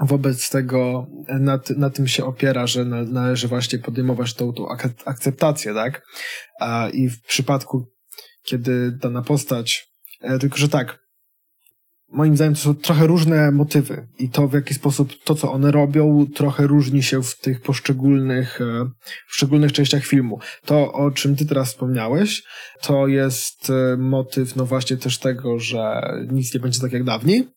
wobec 0.00 0.50
tego 0.50 1.06
na, 1.40 1.60
na 1.76 1.90
tym 1.90 2.08
się 2.08 2.24
opiera, 2.24 2.66
że 2.66 2.84
na, 2.84 3.02
należy 3.02 3.48
właśnie 3.48 3.78
podejmować 3.78 4.34
tą, 4.34 4.52
tą 4.52 4.68
akceptację, 5.04 5.74
tak? 5.74 6.06
A, 6.60 6.88
I 6.92 7.08
w 7.08 7.22
przypadku, 7.22 7.86
kiedy 8.42 8.92
dana 8.92 9.22
postać, 9.22 9.88
e, 10.20 10.38
tylko 10.38 10.56
że 10.56 10.68
tak, 10.68 11.04
moim 12.14 12.36
zdaniem 12.36 12.54
to 12.54 12.60
są 12.60 12.74
trochę 12.74 13.06
różne 13.06 13.50
motywy 13.50 14.08
i 14.18 14.28
to 14.28 14.48
w 14.48 14.52
jaki 14.52 14.74
sposób 14.74 15.12
to, 15.24 15.34
co 15.34 15.52
one 15.52 15.70
robią, 15.70 16.26
trochę 16.34 16.66
różni 16.66 17.02
się 17.02 17.22
w 17.22 17.38
tych 17.38 17.60
poszczególnych, 17.60 18.60
e, 18.60 18.84
w 19.26 19.28
poszczególnych 19.28 19.72
częściach 19.72 20.04
filmu. 20.04 20.38
To, 20.64 20.92
o 20.92 21.10
czym 21.10 21.36
ty 21.36 21.46
teraz 21.46 21.68
wspomniałeś, 21.68 22.42
to 22.82 23.06
jest 23.06 23.70
e, 23.70 23.96
motyw, 23.96 24.56
no 24.56 24.66
właśnie 24.66 24.96
też 24.96 25.18
tego, 25.18 25.58
że 25.58 26.02
nic 26.30 26.54
nie 26.54 26.60
będzie 26.60 26.80
tak 26.80 26.92
jak 26.92 27.04
dawniej. 27.04 27.48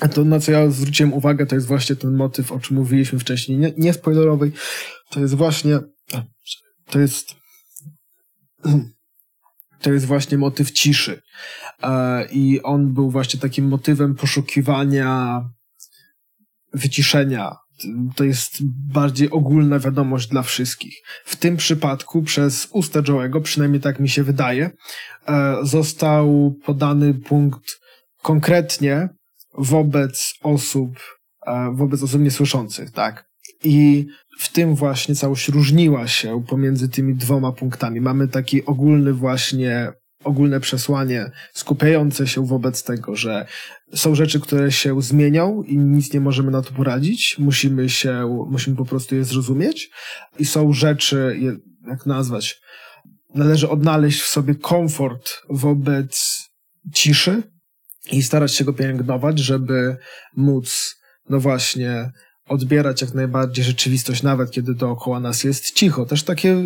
A 0.00 0.08
to, 0.08 0.24
na 0.24 0.40
co 0.40 0.52
ja 0.52 0.70
zwróciłem 0.70 1.12
uwagę, 1.12 1.46
to 1.46 1.54
jest 1.54 1.66
właśnie 1.66 1.96
ten 1.96 2.16
motyw, 2.16 2.52
o 2.52 2.60
czym 2.60 2.76
mówiliśmy 2.76 3.18
wcześniej, 3.18 3.58
nie, 3.58 3.72
nie 3.76 3.92
spoilerowej. 3.92 4.52
To 5.10 5.20
jest 5.20 5.34
właśnie, 5.34 5.78
to 6.90 7.00
jest 7.00 7.34
to 9.82 9.92
jest 9.92 10.06
właśnie 10.06 10.38
motyw 10.38 10.70
ciszy. 10.70 11.22
E, 11.82 12.26
I 12.32 12.62
on 12.62 12.94
był 12.94 13.10
właśnie 13.10 13.40
takim 13.40 13.68
motywem 13.68 14.14
poszukiwania 14.14 15.40
wyciszenia. 16.74 17.56
To 18.16 18.24
jest 18.24 18.58
bardziej 18.92 19.30
ogólna 19.30 19.78
wiadomość 19.78 20.28
dla 20.28 20.42
wszystkich. 20.42 20.94
W 21.24 21.36
tym 21.36 21.56
przypadku 21.56 22.22
przez 22.22 22.68
usta 22.72 23.00
Joe'ego, 23.00 23.42
przynajmniej 23.42 23.80
tak 23.80 24.00
mi 24.00 24.08
się 24.08 24.22
wydaje, 24.22 24.70
e, 25.28 25.56
został 25.62 26.54
podany 26.64 27.14
punkt 27.14 27.80
konkretnie 28.22 29.08
wobec 29.58 30.34
osób, 30.42 30.90
e, 31.46 31.72
wobec 31.74 32.02
osób 32.02 32.20
niesłyszących, 32.20 32.90
tak? 32.90 33.28
I 33.64 34.06
w 34.38 34.52
tym 34.52 34.74
właśnie 34.74 35.14
całość 35.14 35.48
różniła 35.48 36.08
się 36.08 36.44
pomiędzy 36.48 36.88
tymi 36.88 37.14
dwoma 37.14 37.52
punktami. 37.52 38.00
Mamy 38.00 38.28
taki 38.28 38.64
ogólny 38.64 39.12
właśnie, 39.12 39.92
ogólne 40.24 40.60
przesłanie 40.60 41.30
skupiające 41.54 42.26
się 42.26 42.46
wobec 42.46 42.82
tego, 42.82 43.16
że 43.16 43.46
są 43.94 44.14
rzeczy, 44.14 44.40
które 44.40 44.72
się 44.72 45.02
zmienią 45.02 45.62
i 45.62 45.78
nic 45.78 46.12
nie 46.12 46.20
możemy 46.20 46.50
na 46.50 46.62
to 46.62 46.72
poradzić. 46.72 47.36
Musimy 47.38 47.88
się, 47.88 48.44
musimy 48.50 48.76
po 48.76 48.84
prostu 48.84 49.14
je 49.14 49.24
zrozumieć. 49.24 49.90
I 50.38 50.44
są 50.44 50.72
rzeczy, 50.72 51.40
jak 51.88 52.06
nazwać, 52.06 52.60
należy 53.34 53.68
odnaleźć 53.68 54.20
w 54.20 54.26
sobie 54.26 54.54
komfort 54.54 55.30
wobec 55.50 56.40
ciszy 56.94 57.42
i 58.12 58.22
starać 58.22 58.54
się 58.54 58.64
go 58.64 58.72
pielęgnować, 58.72 59.38
żeby 59.38 59.96
móc, 60.36 60.96
no 61.28 61.40
właśnie, 61.40 62.10
odbierać 62.48 63.02
jak 63.02 63.14
najbardziej 63.14 63.64
rzeczywistość, 63.64 64.22
nawet 64.22 64.50
kiedy 64.50 64.74
dookoła 64.74 65.20
nas 65.20 65.44
jest 65.44 65.70
cicho. 65.70 66.06
Też 66.06 66.22
takie 66.22 66.64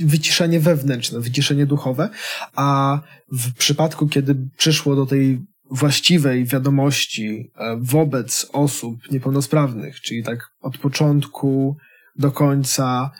wyciszenie 0.00 0.60
wewnętrzne, 0.60 1.20
wyciszenie 1.20 1.66
duchowe, 1.66 2.08
a 2.56 3.00
w 3.32 3.54
przypadku, 3.54 4.08
kiedy 4.08 4.36
przyszło 4.56 4.96
do 4.96 5.06
tej 5.06 5.40
właściwej 5.70 6.44
wiadomości 6.44 7.50
e, 7.56 7.76
wobec 7.80 8.46
osób 8.52 9.10
niepełnosprawnych, 9.10 10.00
czyli 10.00 10.22
tak 10.22 10.38
od 10.60 10.78
początku 10.78 11.76
do 12.16 12.30
końca, 12.30 13.10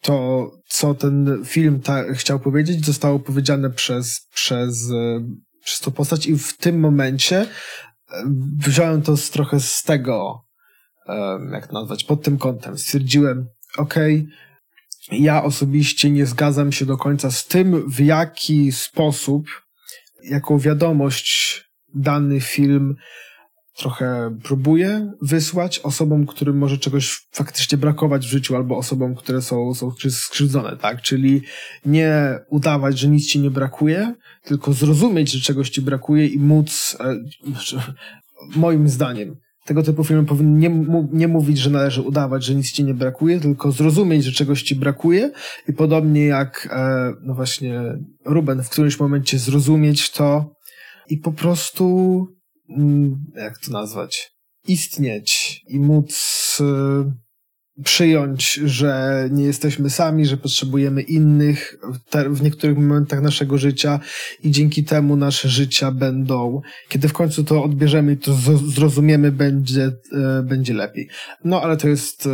to, 0.00 0.50
co 0.68 0.94
ten 0.94 1.42
film 1.44 1.80
ta, 1.80 2.14
chciał 2.14 2.40
powiedzieć, 2.40 2.86
zostało 2.86 3.18
powiedziane 3.18 3.70
przez, 3.70 4.28
przez, 4.34 4.90
e, 4.90 5.20
przez 5.64 5.80
tą 5.80 5.90
postać 5.90 6.26
i 6.26 6.38
w 6.38 6.56
tym 6.56 6.80
momencie 6.80 7.36
e, 7.36 7.46
wziąłem 8.58 9.02
to 9.02 9.16
z, 9.16 9.30
trochę 9.30 9.60
z 9.60 9.82
tego, 9.82 10.44
jak 11.52 11.66
to 11.66 11.72
nazwać, 11.72 12.04
pod 12.04 12.22
tym 12.22 12.38
kątem. 12.38 12.78
Stwierdziłem, 12.78 13.46
okej, 13.76 14.28
okay, 15.08 15.18
ja 15.18 15.44
osobiście 15.44 16.10
nie 16.10 16.26
zgadzam 16.26 16.72
się 16.72 16.86
do 16.86 16.96
końca 16.96 17.30
z 17.30 17.46
tym, 17.46 17.90
w 17.90 18.00
jaki 18.00 18.72
sposób, 18.72 19.46
jaką 20.22 20.58
wiadomość 20.58 21.60
dany 21.94 22.40
film 22.40 22.96
trochę 23.76 24.38
próbuje 24.42 25.12
wysłać 25.22 25.78
osobom, 25.78 26.26
którym 26.26 26.58
może 26.58 26.78
czegoś 26.78 27.28
faktycznie 27.32 27.78
brakować 27.78 28.26
w 28.26 28.30
życiu, 28.30 28.56
albo 28.56 28.76
osobom, 28.76 29.14
które 29.14 29.42
są, 29.42 29.74
są 29.74 29.92
skrzywdzone, 30.10 30.76
tak? 30.76 31.02
Czyli 31.02 31.42
nie 31.86 32.38
udawać, 32.48 32.98
że 32.98 33.08
nic 33.08 33.26
ci 33.26 33.40
nie 33.40 33.50
brakuje, 33.50 34.14
tylko 34.42 34.72
zrozumieć, 34.72 35.30
że 35.30 35.40
czegoś 35.40 35.70
ci 35.70 35.82
brakuje 35.82 36.26
i 36.26 36.38
móc, 36.38 36.96
e, 37.00 37.16
moim 38.56 38.88
zdaniem, 38.88 39.36
tego 39.64 39.82
typu 39.82 40.04
filmy 40.04 40.24
powinny 40.24 40.68
nie, 40.68 40.84
nie 41.12 41.28
mówić, 41.28 41.58
że 41.58 41.70
należy 41.70 42.02
udawać, 42.02 42.44
że 42.44 42.54
nic 42.54 42.72
ci 42.72 42.84
nie 42.84 42.94
brakuje, 42.94 43.40
tylko 43.40 43.72
zrozumieć, 43.72 44.24
że 44.24 44.32
czegoś 44.32 44.62
ci 44.62 44.76
brakuje 44.76 45.30
i 45.68 45.72
podobnie 45.72 46.24
jak, 46.24 46.68
e, 46.72 47.12
no 47.22 47.34
właśnie, 47.34 47.80
Ruben 48.24 48.62
w 48.62 48.68
którymś 48.68 49.00
momencie 49.00 49.38
zrozumieć 49.38 50.10
to 50.10 50.54
i 51.08 51.18
po 51.18 51.32
prostu 51.32 52.26
jak 53.36 53.58
to 53.58 53.70
nazwać, 53.70 54.30
istnieć 54.68 55.60
i 55.68 55.78
móc 55.78 56.58
y, 56.60 57.84
przyjąć, 57.84 58.54
że 58.54 59.24
nie 59.32 59.44
jesteśmy 59.44 59.90
sami, 59.90 60.26
że 60.26 60.36
potrzebujemy 60.36 61.02
innych 61.02 61.76
w, 62.30 62.42
niektórych 62.42 62.76
momentach 62.76 63.22
naszego 63.22 63.58
życia 63.58 64.00
i 64.42 64.50
dzięki 64.50 64.84
temu 64.84 65.16
nasze 65.16 65.48
życia 65.48 65.90
będą, 65.90 66.60
kiedy 66.88 67.08
w 67.08 67.12
końcu 67.12 67.44
to 67.44 67.64
odbierzemy 67.64 68.12
i 68.12 68.16
to 68.16 68.34
zrozumiemy, 68.66 69.32
będzie, 69.32 69.86
y, 69.86 69.92
będzie 70.42 70.74
lepiej. 70.74 71.08
No 71.44 71.62
ale 71.62 71.76
to 71.76 71.88
jest 71.88 72.26
y, 72.26 72.30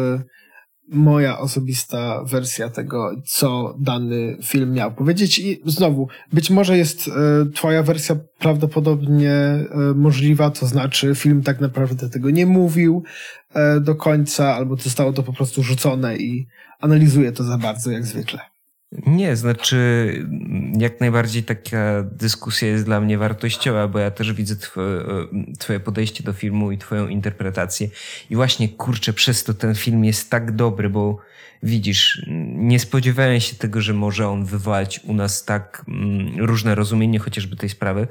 moja 0.90 1.38
osobista 1.38 2.24
wersja 2.24 2.68
tego, 2.68 3.10
co 3.26 3.76
dany 3.78 4.36
film 4.42 4.72
miał 4.72 4.94
powiedzieć. 4.94 5.38
I 5.38 5.62
znowu, 5.66 6.08
być 6.32 6.50
może 6.50 6.78
jest 6.78 7.08
e, 7.08 7.12
twoja 7.54 7.82
wersja 7.82 8.16
prawdopodobnie 8.38 9.32
e, 9.32 9.66
możliwa, 9.94 10.50
to 10.50 10.66
znaczy 10.66 11.14
film 11.14 11.42
tak 11.42 11.60
naprawdę 11.60 12.10
tego 12.10 12.30
nie 12.30 12.46
mówił 12.46 13.02
e, 13.54 13.80
do 13.80 13.94
końca, 13.94 14.54
albo 14.54 14.76
zostało 14.76 15.12
to 15.12 15.22
po 15.22 15.32
prostu 15.32 15.62
rzucone 15.62 16.16
i 16.16 16.46
analizuje 16.80 17.32
to 17.32 17.44
za 17.44 17.58
bardzo, 17.58 17.90
jak 17.90 18.06
zwykle. 18.06 18.49
Nie, 18.92 19.36
znaczy 19.36 20.12
jak 20.78 21.00
najbardziej 21.00 21.42
taka 21.42 22.02
dyskusja 22.02 22.68
jest 22.68 22.84
dla 22.84 23.00
mnie 23.00 23.18
wartościowa, 23.18 23.88
bo 23.88 23.98
ja 23.98 24.10
też 24.10 24.32
widzę 24.32 24.56
twoje, 24.56 25.04
twoje 25.58 25.80
podejście 25.80 26.24
do 26.24 26.32
filmu 26.32 26.72
i 26.72 26.78
twoją 26.78 27.08
interpretację. 27.08 27.88
I 28.30 28.36
właśnie 28.36 28.68
kurczę, 28.68 29.12
przez 29.12 29.44
to 29.44 29.54
ten 29.54 29.74
film 29.74 30.04
jest 30.04 30.30
tak 30.30 30.56
dobry, 30.56 30.90
bo 30.90 31.18
widzisz, 31.62 32.26
nie 32.54 32.80
spodziewałem 32.80 33.40
się 33.40 33.56
tego, 33.56 33.80
że 33.80 33.94
może 33.94 34.28
on 34.28 34.44
wywołać 34.44 35.00
u 35.04 35.14
nas 35.14 35.44
tak 35.44 35.84
mm, 35.88 36.44
różne 36.46 36.74
rozumienie 36.74 37.18
chociażby 37.18 37.56
tej 37.56 37.68
sprawy, 37.68 38.08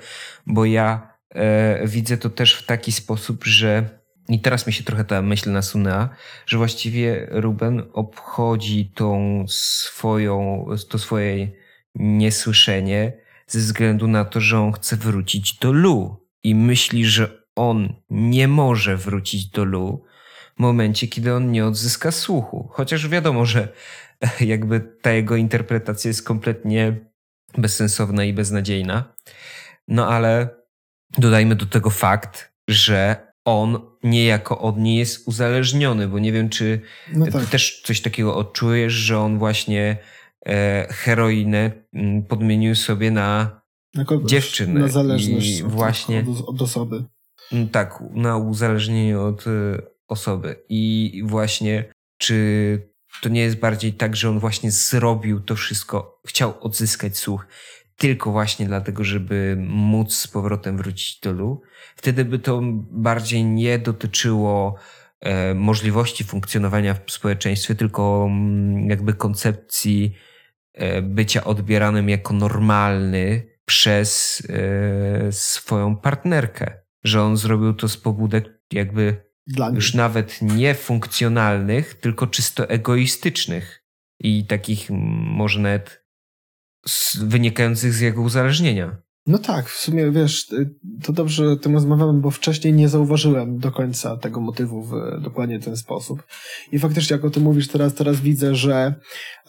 bo 0.47 0.65
ja 0.65 1.13
e, 1.29 1.87
widzę 1.87 2.17
to 2.17 2.29
też 2.29 2.53
w 2.53 2.65
taki 2.65 2.91
sposób, 2.91 3.43
że 3.43 3.98
i 4.29 4.39
teraz 4.39 4.67
mi 4.67 4.73
się 4.73 4.83
trochę 4.83 5.05
ta 5.05 5.21
myśl 5.21 5.51
nasunęła, 5.51 6.09
że 6.45 6.57
właściwie 6.57 7.27
Ruben 7.31 7.83
obchodzi 7.93 8.91
tą 8.95 9.45
swoją, 9.47 10.65
to 10.89 10.99
swoje 10.99 11.51
niesłyszenie 11.95 13.13
ze 13.47 13.59
względu 13.59 14.07
na 14.07 14.25
to, 14.25 14.39
że 14.39 14.59
on 14.59 14.71
chce 14.71 14.95
wrócić 14.95 15.57
do 15.57 15.71
Lu 15.71 16.27
i 16.43 16.55
myśli, 16.55 17.05
że 17.05 17.43
on 17.55 17.93
nie 18.09 18.47
może 18.47 18.97
wrócić 18.97 19.45
do 19.45 19.63
Lu 19.63 20.05
w 20.57 20.59
momencie, 20.59 21.07
kiedy 21.07 21.33
on 21.33 21.51
nie 21.51 21.65
odzyska 21.65 22.11
słuchu. 22.11 22.69
Chociaż 22.71 23.07
wiadomo, 23.07 23.45
że 23.45 23.67
jakby 24.41 24.79
ta 25.01 25.11
jego 25.11 25.35
interpretacja 25.35 26.09
jest 26.09 26.23
kompletnie 26.23 26.97
bezsensowna 27.57 28.25
i 28.25 28.33
beznadziejna. 28.33 29.13
No 29.87 30.07
ale 30.07 30.49
dodajmy 31.17 31.55
do 31.55 31.65
tego 31.65 31.89
fakt, 31.89 32.51
że 32.67 33.28
on 33.45 33.79
niejako 34.03 34.59
od 34.59 34.77
niej 34.77 34.97
jest 34.97 35.27
uzależniony, 35.27 36.07
bo 36.07 36.19
nie 36.19 36.31
wiem, 36.31 36.49
czy 36.49 36.81
no 37.13 37.25
tak. 37.25 37.45
ty 37.45 37.51
też 37.51 37.81
coś 37.85 38.01
takiego 38.01 38.35
odczujesz, 38.35 38.93
że 38.93 39.19
on 39.19 39.39
właśnie 39.39 39.97
e, 40.45 40.87
heroinę 40.89 41.71
mm, 41.93 42.23
podmienił 42.23 42.75
sobie 42.75 43.11
na, 43.11 43.61
na 43.95 44.05
kogoś, 44.05 44.31
dziewczynę. 44.31 44.79
Na 44.79 44.87
zależność 44.87 45.61
od, 45.61 45.71
właśnie, 45.71 46.25
od, 46.29 46.49
od 46.49 46.61
osoby. 46.61 47.03
Mm, 47.51 47.69
tak, 47.69 48.03
na 48.11 48.37
uzależnienie 48.37 49.19
od 49.19 49.47
e, 49.47 49.81
osoby. 50.07 50.63
I 50.69 51.21
właśnie, 51.25 51.85
czy 52.17 52.89
to 53.21 53.29
nie 53.29 53.41
jest 53.41 53.57
bardziej 53.57 53.93
tak, 53.93 54.15
że 54.15 54.29
on 54.29 54.39
właśnie 54.39 54.71
zrobił 54.71 55.39
to 55.39 55.55
wszystko, 55.55 56.21
chciał 56.27 56.53
odzyskać 56.61 57.17
słuch 57.17 57.45
tylko 57.99 58.31
właśnie 58.31 58.65
dlatego, 58.65 59.03
żeby 59.03 59.55
móc 59.67 60.15
z 60.15 60.27
powrotem 60.27 60.77
wrócić 60.77 61.19
do 61.19 61.31
Lu, 61.31 61.61
wtedy 61.95 62.25
by 62.25 62.39
to 62.39 62.61
bardziej 62.91 63.45
nie 63.45 63.79
dotyczyło 63.79 64.75
e, 65.19 65.53
możliwości 65.53 66.23
funkcjonowania 66.23 66.93
w 66.93 67.11
społeczeństwie, 67.11 67.75
tylko 67.75 68.25
mm, 68.29 68.89
jakby 68.89 69.13
koncepcji 69.13 70.15
e, 70.73 71.01
bycia 71.01 71.43
odbieranym 71.43 72.09
jako 72.09 72.33
normalny 72.33 73.47
przez 73.65 74.41
e, 74.49 75.31
swoją 75.31 75.95
partnerkę. 75.95 76.81
Że 77.03 77.23
on 77.23 77.37
zrobił 77.37 77.73
to 77.73 77.87
z 77.87 77.97
pobudek 77.97 78.45
jakby 78.71 79.29
już 79.73 79.93
nawet 79.93 80.41
nie 80.41 80.75
funkcjonalnych, 80.75 81.93
tylko 81.93 82.27
czysto 82.27 82.69
egoistycznych. 82.69 83.83
I 84.19 84.45
takich 84.45 84.89
może 84.89 85.59
nawet 85.59 85.98
wynikających 87.21 87.93
z 87.93 87.99
jego 87.99 88.21
uzależnienia. 88.21 88.97
No 89.27 89.37
tak, 89.37 89.69
w 89.69 89.79
sumie 89.79 90.11
wiesz, 90.11 90.47
to 91.03 91.13
dobrze 91.13 91.49
o 91.51 91.55
tym 91.55 91.73
rozmawiamy, 91.73 92.21
bo 92.21 92.31
wcześniej 92.31 92.73
nie 92.73 92.89
zauważyłem 92.89 93.57
do 93.57 93.71
końca 93.71 94.17
tego 94.17 94.41
motywu 94.41 94.83
w 94.83 94.93
dokładnie 95.21 95.59
ten 95.59 95.77
sposób. 95.77 96.23
I 96.71 96.79
faktycznie, 96.79 97.15
jak 97.15 97.25
o 97.25 97.29
tym 97.29 97.43
mówisz 97.43 97.67
teraz, 97.67 97.93
teraz 97.93 98.21
widzę, 98.21 98.55
że 98.55 98.95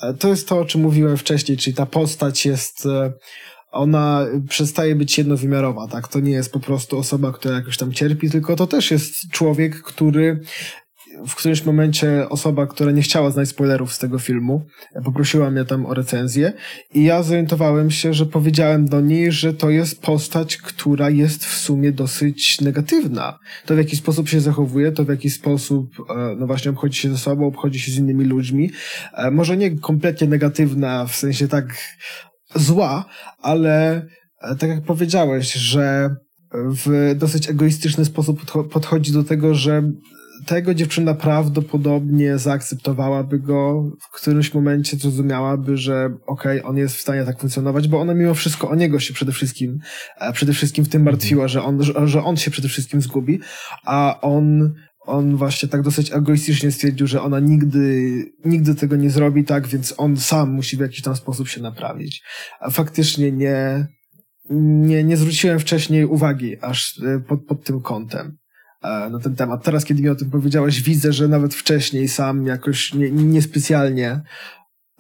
e, 0.03 0.15
to 0.15 0.29
jest 0.29 0.49
to, 0.49 0.59
o 0.59 0.65
czym 0.65 0.81
mówiłem 0.81 1.17
wcześniej, 1.17 1.59
czyli 1.59 1.77
ta 1.77 1.87
postać 1.87 2.47
jest 2.47 2.87
e, 2.87 3.13
ona 3.71 4.27
przestaje 4.49 4.97
być 4.97 5.19
jednowymiarowa, 5.19 5.89
tak? 5.89 6.09
To 6.09 6.21
nie 6.21 6.33
jest 6.33 6.53
po 6.53 6.61
prostu 6.61 6.99
osoba, 6.99 7.33
która 7.33 7.55
jakoś 7.55 7.77
tam 7.77 7.93
cierpi, 7.93 8.31
tylko 8.31 8.57
to 8.57 8.67
też 8.67 8.91
jest 8.91 9.31
człowiek, 9.33 9.83
który 9.83 10.41
w 11.27 11.35
którymś 11.35 11.65
momencie 11.65 12.29
osoba, 12.29 12.67
która 12.67 12.91
nie 12.93 13.03
chciała 13.03 13.31
znać 13.31 13.49
spoilerów 13.49 13.93
z 13.93 13.99
tego 13.99 14.19
filmu, 14.19 14.67
poprosiła 15.05 15.51
mnie 15.51 15.65
tam 15.65 15.87
o 15.87 15.95
recenzję 15.95 16.53
i 16.95 17.05
ja 17.05 17.23
zorientowałem 17.23 17.91
się, 17.91 18.15
że 18.15 18.27
powiedziałem 18.27 18.87
do 18.87 19.01
niej, 19.01 19.33
że 19.33 19.55
to 19.55 19.71
jest 19.71 20.03
postać, 20.03 20.57
która 20.57 21.11
jest 21.11 21.45
w 21.45 21.59
sumie 21.59 21.93
dosyć 21.93 22.61
negatywna. 22.61 23.39
To 23.67 23.75
w 23.75 23.79
jaki 23.79 23.97
sposób 23.97 24.29
się 24.29 24.41
zachowuje, 24.41 24.93
to 24.93 25.05
w 25.05 25.09
jaki 25.09 25.31
sposób, 25.31 25.87
e, 26.11 26.37
no 26.39 26.47
właśnie, 26.47 26.71
obchodzi 26.71 26.99
się 26.99 27.11
ze 27.11 27.19
sobą, 27.19 27.47
obchodzi 27.47 27.81
się 27.81 27.93
z 27.93 27.99
innymi 27.99 28.25
ludźmi. 28.25 28.71
E, 29.15 29.31
może 29.31 29.57
nie 29.57 29.79
kompletnie 29.79 30.27
negatywna, 30.27 31.07
w 31.07 31.17
sensie 31.17 31.49
tak 31.49 31.79
zła, 32.55 33.05
ale 33.39 34.07
e, 34.43 34.57
tak 34.57 34.71
jak 34.71 34.83
powiedziałeś, 34.83 35.53
że 35.53 36.15
w 36.55 37.15
dosyć 37.17 37.51
egoistyczny 37.51 38.05
sposób 38.05 38.45
podchodzi 38.73 39.13
do 39.13 39.25
tego, 39.25 39.55
że 39.55 39.83
tego 40.47 40.75
dziewczyna 40.75 41.15
prawdopodobnie 41.15 42.39
zaakceptowałaby 42.39 43.39
go, 43.39 43.91
w 44.01 44.21
którymś 44.21 44.55
momencie 44.55 44.97
zrozumiałaby, 44.97 45.77
że 45.77 46.11
okej, 46.27 46.61
okay, 46.61 46.71
on 46.71 46.77
jest 46.77 46.97
w 46.97 47.01
stanie 47.01 47.25
tak 47.25 47.41
funkcjonować, 47.41 47.89
bo 47.89 48.01
ona 48.01 48.15
mimo 48.15 48.35
wszystko 48.35 48.69
o 48.69 48.75
niego 48.75 49.01
się 49.01 49.15
przede 49.15 49.33
wszystkim, 49.33 49.79
e, 50.21 50.33
przede 50.33 50.53
wszystkim 50.53 50.85
w 50.85 50.89
tym 50.89 51.03
martwiła, 51.03 51.49
że 51.49 51.63
on, 51.63 51.83
że, 52.05 52.25
on 52.25 52.37
się 52.37 52.51
przede 52.51 52.69
wszystkim 52.69 53.03
zgubi, 53.03 53.41
a 53.87 54.21
on 54.21 54.75
on 55.07 55.37
właśnie 55.37 55.69
tak 55.69 55.83
dosyć 55.83 56.13
egoistycznie 56.13 56.71
stwierdził, 56.71 57.07
że 57.07 57.23
ona 57.23 57.41
nigdy, 57.41 58.25
nigdy 58.45 58.75
tego 58.75 58.97
nie 58.97 59.11
zrobi, 59.11 59.45
tak, 59.45 59.67
więc 59.67 59.95
on 59.97 60.17
sam 60.17 60.51
musi 60.51 60.77
w 60.77 60.81
jakiś 60.81 61.03
tam 61.03 61.17
sposób 61.17 61.49
się 61.49 61.63
naprawić. 61.63 62.23
A 62.61 62.71
faktycznie 62.71 63.33
nie, 63.33 63.87
nie, 64.51 65.05
nie 65.05 65.17
zwróciłem 65.17 65.59
wcześniej 65.59 66.05
uwagi 66.05 66.61
aż 66.61 67.01
e, 67.03 67.21
pod, 67.21 67.45
pod 67.47 67.65
tym 67.65 67.81
kątem. 67.81 68.40
E, 68.83 69.11
na 69.11 69.19
ten 69.19 69.37
temat. 69.37 69.65
Teraz, 69.65 69.85
kiedy 69.85 70.03
mi 70.03 70.09
o 70.09 70.15
tym 70.15 70.31
powiedziałeś, 70.31 70.83
widzę, 70.83 71.13
że 71.13 71.29
nawet 71.29 71.55
wcześniej 71.55 72.09
sam 72.09 72.47
jakoś 72.47 72.95
nie, 72.95 73.11
niespecjalnie 73.11 74.21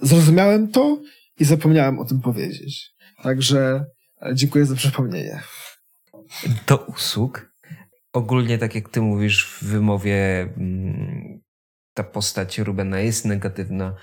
zrozumiałem 0.03 0.69
to 0.69 1.03
i 1.39 1.45
zapomniałem 1.45 1.99
o 1.99 2.05
tym 2.05 2.21
powiedzieć. 2.21 2.95
Także 3.23 3.85
e, 4.23 4.35
dziękuję 4.35 4.67
za 4.67 4.75
przypomnienie. 4.75 5.41
Do 6.67 6.77
usług. 6.77 7.51
Ogólnie, 8.13 8.59
tak 8.59 8.75
jak 8.75 8.89
ty 8.89 9.01
mówisz 9.01 9.47
w 9.47 9.65
wymowie, 9.65 10.43
mm, 10.57 11.41
ta 11.95 12.05
postać 12.05 12.59
Rubena 12.59 13.01
jest 13.01 13.25
negatywna. 13.25 13.97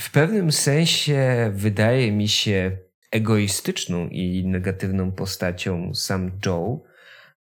w 0.00 0.10
pewnym 0.10 0.52
sensie 0.52 1.50
wydaje 1.54 2.12
mi 2.12 2.28
się 2.28 2.78
egoistyczną 3.12 4.08
i 4.08 4.46
negatywną 4.46 5.12
postacią 5.12 5.94
sam 5.94 6.30
Joe, 6.46 6.82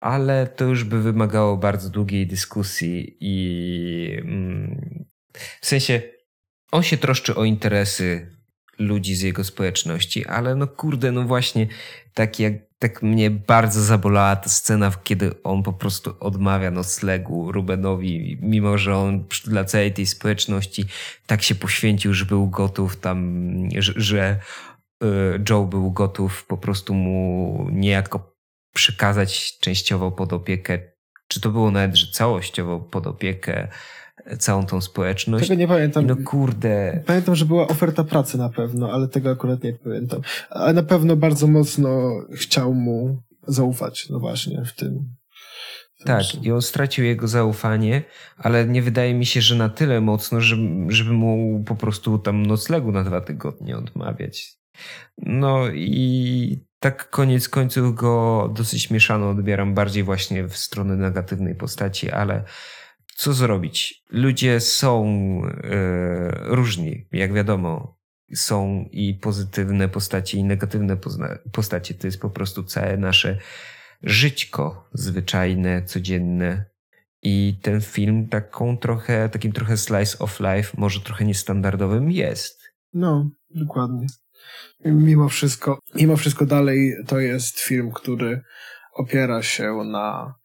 ale 0.06 0.48
to 0.48 0.66
już 0.66 0.84
by 0.84 1.02
wymagało 1.02 1.58
bardzo 1.58 1.90
długiej 1.90 2.28
dyskusji 2.28 3.18
i 3.20 4.18
mm, 4.22 5.06
w 5.62 5.66
sensie 5.66 6.02
on 6.72 6.84
się 6.84 6.98
troszczy 6.98 7.36
o 7.36 7.44
interesy 7.44 8.32
ludzi 8.80 9.16
z 9.16 9.22
jego 9.22 9.44
społeczności, 9.44 10.26
ale 10.26 10.56
no 10.56 10.68
kurde, 10.68 11.12
no 11.12 11.24
właśnie 11.24 11.68
tak 12.14 12.40
jak 12.40 12.54
tak 12.80 13.04
mnie 13.04 13.32
bardzo 13.32 13.82
zabolała 13.82 14.36
ta 14.36 14.50
scena, 14.50 14.92
kiedy 15.04 15.44
on 15.44 15.64
po 15.64 15.74
prostu 15.74 16.14
odmawia 16.20 16.72
noclegu 16.72 17.52
Rubenowi, 17.52 18.38
mimo 18.42 18.78
że 18.78 18.98
on 18.98 19.26
dla 19.46 19.64
całej 19.64 19.94
tej 19.94 20.06
społeczności 20.06 20.86
tak 21.26 21.42
się 21.42 21.56
poświęcił, 21.56 22.14
że 22.14 22.26
był 22.26 22.50
gotów 22.50 22.98
tam, 22.98 23.48
że, 23.78 23.94
że 23.96 24.40
y, 25.04 25.08
Joe 25.50 25.66
był 25.66 25.92
gotów 25.92 26.46
po 26.46 26.58
prostu 26.58 26.94
mu 26.94 27.68
niejako 27.72 28.35
przekazać 28.76 29.60
częściowo 29.60 30.12
pod 30.12 30.34
opiekę, 30.34 30.80
czy 31.28 31.42
to 31.42 31.50
było 31.50 31.72
nawet, 31.72 31.96
że 31.96 32.12
całościowo 32.12 32.80
pod 32.80 33.08
opiekę 33.08 33.68
całą 34.40 34.66
tą 34.66 34.82
społeczność. 34.82 35.48
Tego 35.48 35.60
nie 35.60 35.68
pamiętam. 35.68 36.06
no 36.06 36.16
kurde. 36.26 37.04
Pamiętam, 37.06 37.36
że 37.36 37.46
była 37.46 37.68
oferta 37.68 38.04
pracy 38.04 38.38
na 38.38 38.50
pewno, 38.50 38.92
ale 38.92 39.08
tego 39.08 39.32
akurat 39.32 39.64
nie 39.64 39.74
pamiętam. 39.74 40.22
Ale 40.50 40.74
na 40.74 40.84
pewno 40.84 41.16
bardzo 41.16 41.48
mocno 41.48 42.12
chciał 42.34 42.74
mu 42.74 43.24
zaufać, 43.48 44.10
no 44.10 44.20
właśnie, 44.20 44.64
w 44.66 44.74
tym. 44.74 45.16
tak, 46.06 46.44
i 46.44 46.52
on 46.52 46.62
stracił 46.62 47.06
jego 47.06 47.28
zaufanie, 47.28 48.04
ale 48.38 48.68
nie 48.68 48.82
wydaje 48.82 49.14
mi 49.14 49.26
się, 49.26 49.42
że 49.42 49.56
na 49.56 49.70
tyle 49.70 50.02
mocno, 50.02 50.42
żeby, 50.42 50.64
żeby 50.88 51.12
mu 51.12 51.64
po 51.68 51.76
prostu 51.76 52.20
tam 52.20 52.46
noclegu 52.46 52.92
na 52.92 53.04
dwa 53.04 53.22
tygodnie 53.22 53.78
odmawiać. 53.78 54.58
No 55.18 55.68
i 55.74 56.66
tak 56.86 57.10
koniec 57.10 57.50
końców 57.50 57.96
go 57.96 58.50
dosyć 58.56 58.92
mieszano 58.92 59.30
odbieram, 59.30 59.74
bardziej 59.74 60.04
właśnie 60.04 60.48
w 60.48 60.58
stronę 60.58 60.96
negatywnej 60.96 61.56
postaci, 61.56 62.12
ale 62.12 62.44
co 63.16 63.34
zrobić? 63.34 64.04
Ludzie 64.10 64.60
są 64.60 65.06
e, 65.64 66.56
różni, 66.56 67.08
jak 67.12 67.34
wiadomo. 67.34 67.98
Są 68.36 68.90
i 68.92 69.14
pozytywne 69.14 69.90
postacie, 69.90 70.38
i 70.38 70.44
negatywne 70.44 70.98
postacie. 71.52 71.94
To 71.94 72.08
jest 72.08 72.22
po 72.22 72.30
prostu 72.30 72.64
całe 72.64 72.98
nasze 72.98 73.38
żyćko 74.04 74.90
zwyczajne, 74.94 75.84
codzienne. 75.84 76.66
I 77.22 77.60
ten 77.62 77.82
film 77.82 78.30
taką 78.30 78.78
trochę, 78.78 79.30
takim 79.30 79.52
trochę 79.52 79.78
slice 79.78 80.20
of 80.20 80.40
life, 80.40 80.78
może 80.78 81.00
trochę 81.02 81.26
niestandardowym 81.26 82.12
jest. 82.12 82.62
No, 82.94 83.30
dokładnie. 83.50 84.08
Mimo 84.86 85.30
wszystko, 85.30 85.80
mimo 85.96 86.18
wszystko 86.18 86.46
dalej 86.46 86.94
to 87.08 87.20
jest 87.20 87.60
film, 87.60 87.92
który 87.92 88.42
opiera 88.94 89.44
się 89.44 89.74
na 89.92 90.36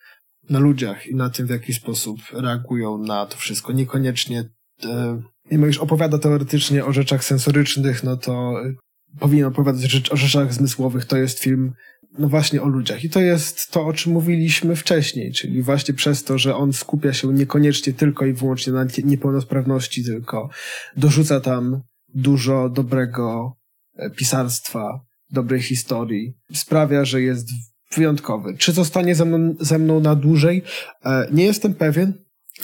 na 0.51 0.59
ludziach 0.59 1.07
i 1.07 1.14
na 1.14 1.30
tym, 1.30 1.47
w 1.47 1.51
jaki 1.51 1.74
sposób 1.74 2.20
reagują 2.32 2.99
na 2.99 3.26
to 3.26 3.36
wszystko. 3.36 3.72
Niekoniecznie, 3.72 4.45
e, 4.84 5.22
mimo 5.51 5.66
iż 5.66 5.78
opowiada 5.78 6.18
teoretycznie 6.18 6.84
o 6.84 6.93
rzeczach 6.93 7.24
sensorycznych, 7.24 8.05
no 8.05 8.16
to 8.16 8.62
e, 8.64 8.72
powinien 9.18 9.47
opowiadać 9.47 10.11
o 10.11 10.16
rzeczach 10.16 10.55
zmysłowych. 10.55 11.05
To 11.05 11.16
jest 11.16 11.38
film, 11.38 11.72
no 12.18 12.28
właśnie 12.28 12.62
o 12.62 12.68
ludziach. 12.68 13.05
I 13.05 13.11
to 13.11 13.20
jest 13.20 13.70
to, 13.70 13.86
o 13.86 13.93
czym 13.93 14.12
mówiliśmy 14.12 14.76
wcześniej, 14.76 15.32
czyli 15.32 15.62
właśnie 15.62 15.95
przez 15.95 16.24
to, 16.24 16.38
że 16.38 16.57
on 16.57 16.72
skupia 16.72 17.12
się 17.12 17.32
niekoniecznie 17.32 17.93
tylko 17.93 18.26
i 18.26 18.32
wyłącznie 18.32 18.72
na 18.72 18.86
niepełnosprawności, 19.05 20.05
tylko 20.05 20.51
dorzuca 20.97 21.41
tam 21.41 21.82
dużo 22.14 22.68
dobrego 22.68 23.53
pisarstwa, 24.16 25.01
dobrej 25.30 25.62
historii. 25.62 26.34
Sprawia, 26.53 27.05
że 27.05 27.22
jest 27.22 27.48
wyjątkowy. 27.94 28.57
Czy 28.59 28.72
zostanie 28.72 29.14
ze 29.14 29.24
mną, 29.24 29.55
ze 29.61 29.78
mną 29.78 30.01
na 30.01 30.14
dłużej? 30.14 30.62
E, 31.05 31.26
nie 31.32 31.44
jestem 31.44 31.74
pewien, 31.74 32.12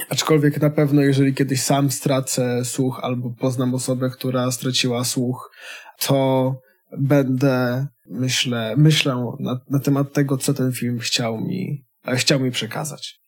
aczkolwiek 0.08 0.60
na 0.60 0.70
pewno, 0.70 1.02
jeżeli 1.02 1.34
kiedyś 1.34 1.62
sam 1.62 1.90
stracę 1.90 2.64
słuch 2.64 3.00
albo 3.02 3.30
poznam 3.30 3.74
osobę, 3.74 4.10
która 4.10 4.50
straciła 4.50 5.04
słuch, 5.04 5.50
to 5.98 6.60
będę, 6.98 7.86
myślę, 8.06 8.74
myślę 8.76 9.34
na, 9.40 9.60
na 9.70 9.80
temat 9.80 10.12
tego, 10.12 10.36
co 10.36 10.54
ten 10.54 10.72
film 10.72 10.98
chciał 10.98 11.40
mi, 11.40 11.86
e, 12.08 12.16
chciał 12.16 12.40
mi 12.40 12.50
przekazać. 12.50 13.20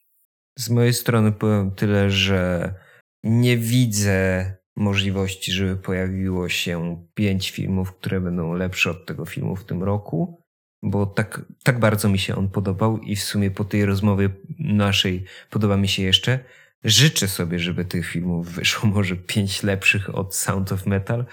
Z 0.59 0.71
mojej 0.71 0.95
strony 0.95 1.33
powiem 1.33 1.71
tyle, 1.71 2.11
że 2.11 2.75
nie 3.23 3.57
widzę 3.57 4.58
możliwości, 4.79 5.53
żeby 5.53 5.77
pojawiło 5.77 6.49
się 6.49 7.05
pięć 7.15 7.51
filmów, 7.51 7.93
które 7.93 8.21
będą 8.21 8.53
lepsze 8.53 8.91
od 8.91 9.07
tego 9.07 9.25
filmu 9.25 9.57
w 9.57 9.65
tym 9.65 9.83
roku 9.83 10.49
bo 10.83 11.07
tak, 11.07 11.43
tak 11.63 11.79
bardzo 11.79 12.09
mi 12.09 12.19
się 12.19 12.37
on 12.37 12.49
podobał 12.49 12.99
i 12.99 13.17
w 13.17 13.23
sumie 13.23 13.51
po 13.51 13.65
tej 13.65 13.85
rozmowie 13.85 14.31
naszej 14.59 15.25
podoba 15.51 15.77
mi 15.77 15.89
się 15.89 16.03
jeszcze. 16.03 16.39
Życzę 16.85 17.29
sobie, 17.29 17.59
żeby 17.59 17.85
tych 17.85 18.07
filmów 18.07 18.49
wyszło 18.53 18.91
może 18.95 19.17
pięć 19.17 19.63
lepszych 19.63 20.15
od 20.15 20.37
Sound 20.37 20.73
of 20.73 20.87
Metal, 20.87 21.27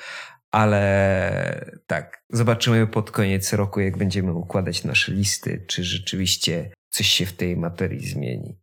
ale 0.52 1.82
tak, 1.88 2.24
zobaczymy 2.30 2.88
pod 2.88 3.12
koniec 3.12 3.54
roku, 3.54 3.80
jak 3.80 3.98
będziemy 3.98 4.34
układać 4.34 4.84
nasze 4.84 5.12
listy, 5.12 5.66
czy 5.68 5.84
rzeczywiście 5.84 6.72
coś 6.90 7.08
się 7.08 7.26
w 7.26 7.34
tej 7.34 7.58
materii 7.58 8.08
zmieni. 8.08 8.58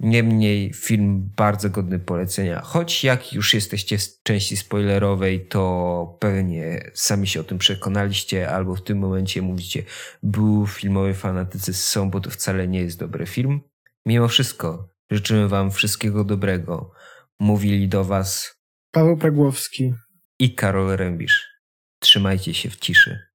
Niemniej 0.00 0.72
film 0.72 1.30
bardzo 1.36 1.70
godny 1.70 1.98
polecenia, 1.98 2.60
choć 2.60 3.04
jak 3.04 3.32
już 3.32 3.54
jesteście 3.54 3.98
z 3.98 4.22
części 4.22 4.56
spoilerowej, 4.56 5.46
to 5.46 6.16
pewnie 6.20 6.90
sami 6.94 7.26
się 7.26 7.40
o 7.40 7.44
tym 7.44 7.58
przekonaliście, 7.58 8.50
albo 8.50 8.74
w 8.74 8.82
tym 8.82 8.98
momencie 8.98 9.42
mówicie, 9.42 9.82
był 10.22 10.66
filmowy 10.66 11.14
fanatycy 11.14 11.74
są, 11.74 12.10
bo 12.10 12.20
to 12.20 12.30
wcale 12.30 12.68
nie 12.68 12.80
jest 12.80 12.98
dobry 12.98 13.26
film. 13.26 13.60
Mimo 14.06 14.28
wszystko, 14.28 14.88
życzymy 15.10 15.48
wam 15.48 15.70
wszystkiego 15.70 16.24
dobrego. 16.24 16.92
Mówili 17.40 17.88
do 17.88 18.04
was 18.04 18.58
Paweł 18.90 19.16
Pragłowski 19.16 19.94
i 20.38 20.54
Karol 20.54 20.96
Rębisz. 20.96 21.46
Trzymajcie 22.00 22.54
się 22.54 22.70
w 22.70 22.76
ciszy. 22.76 23.27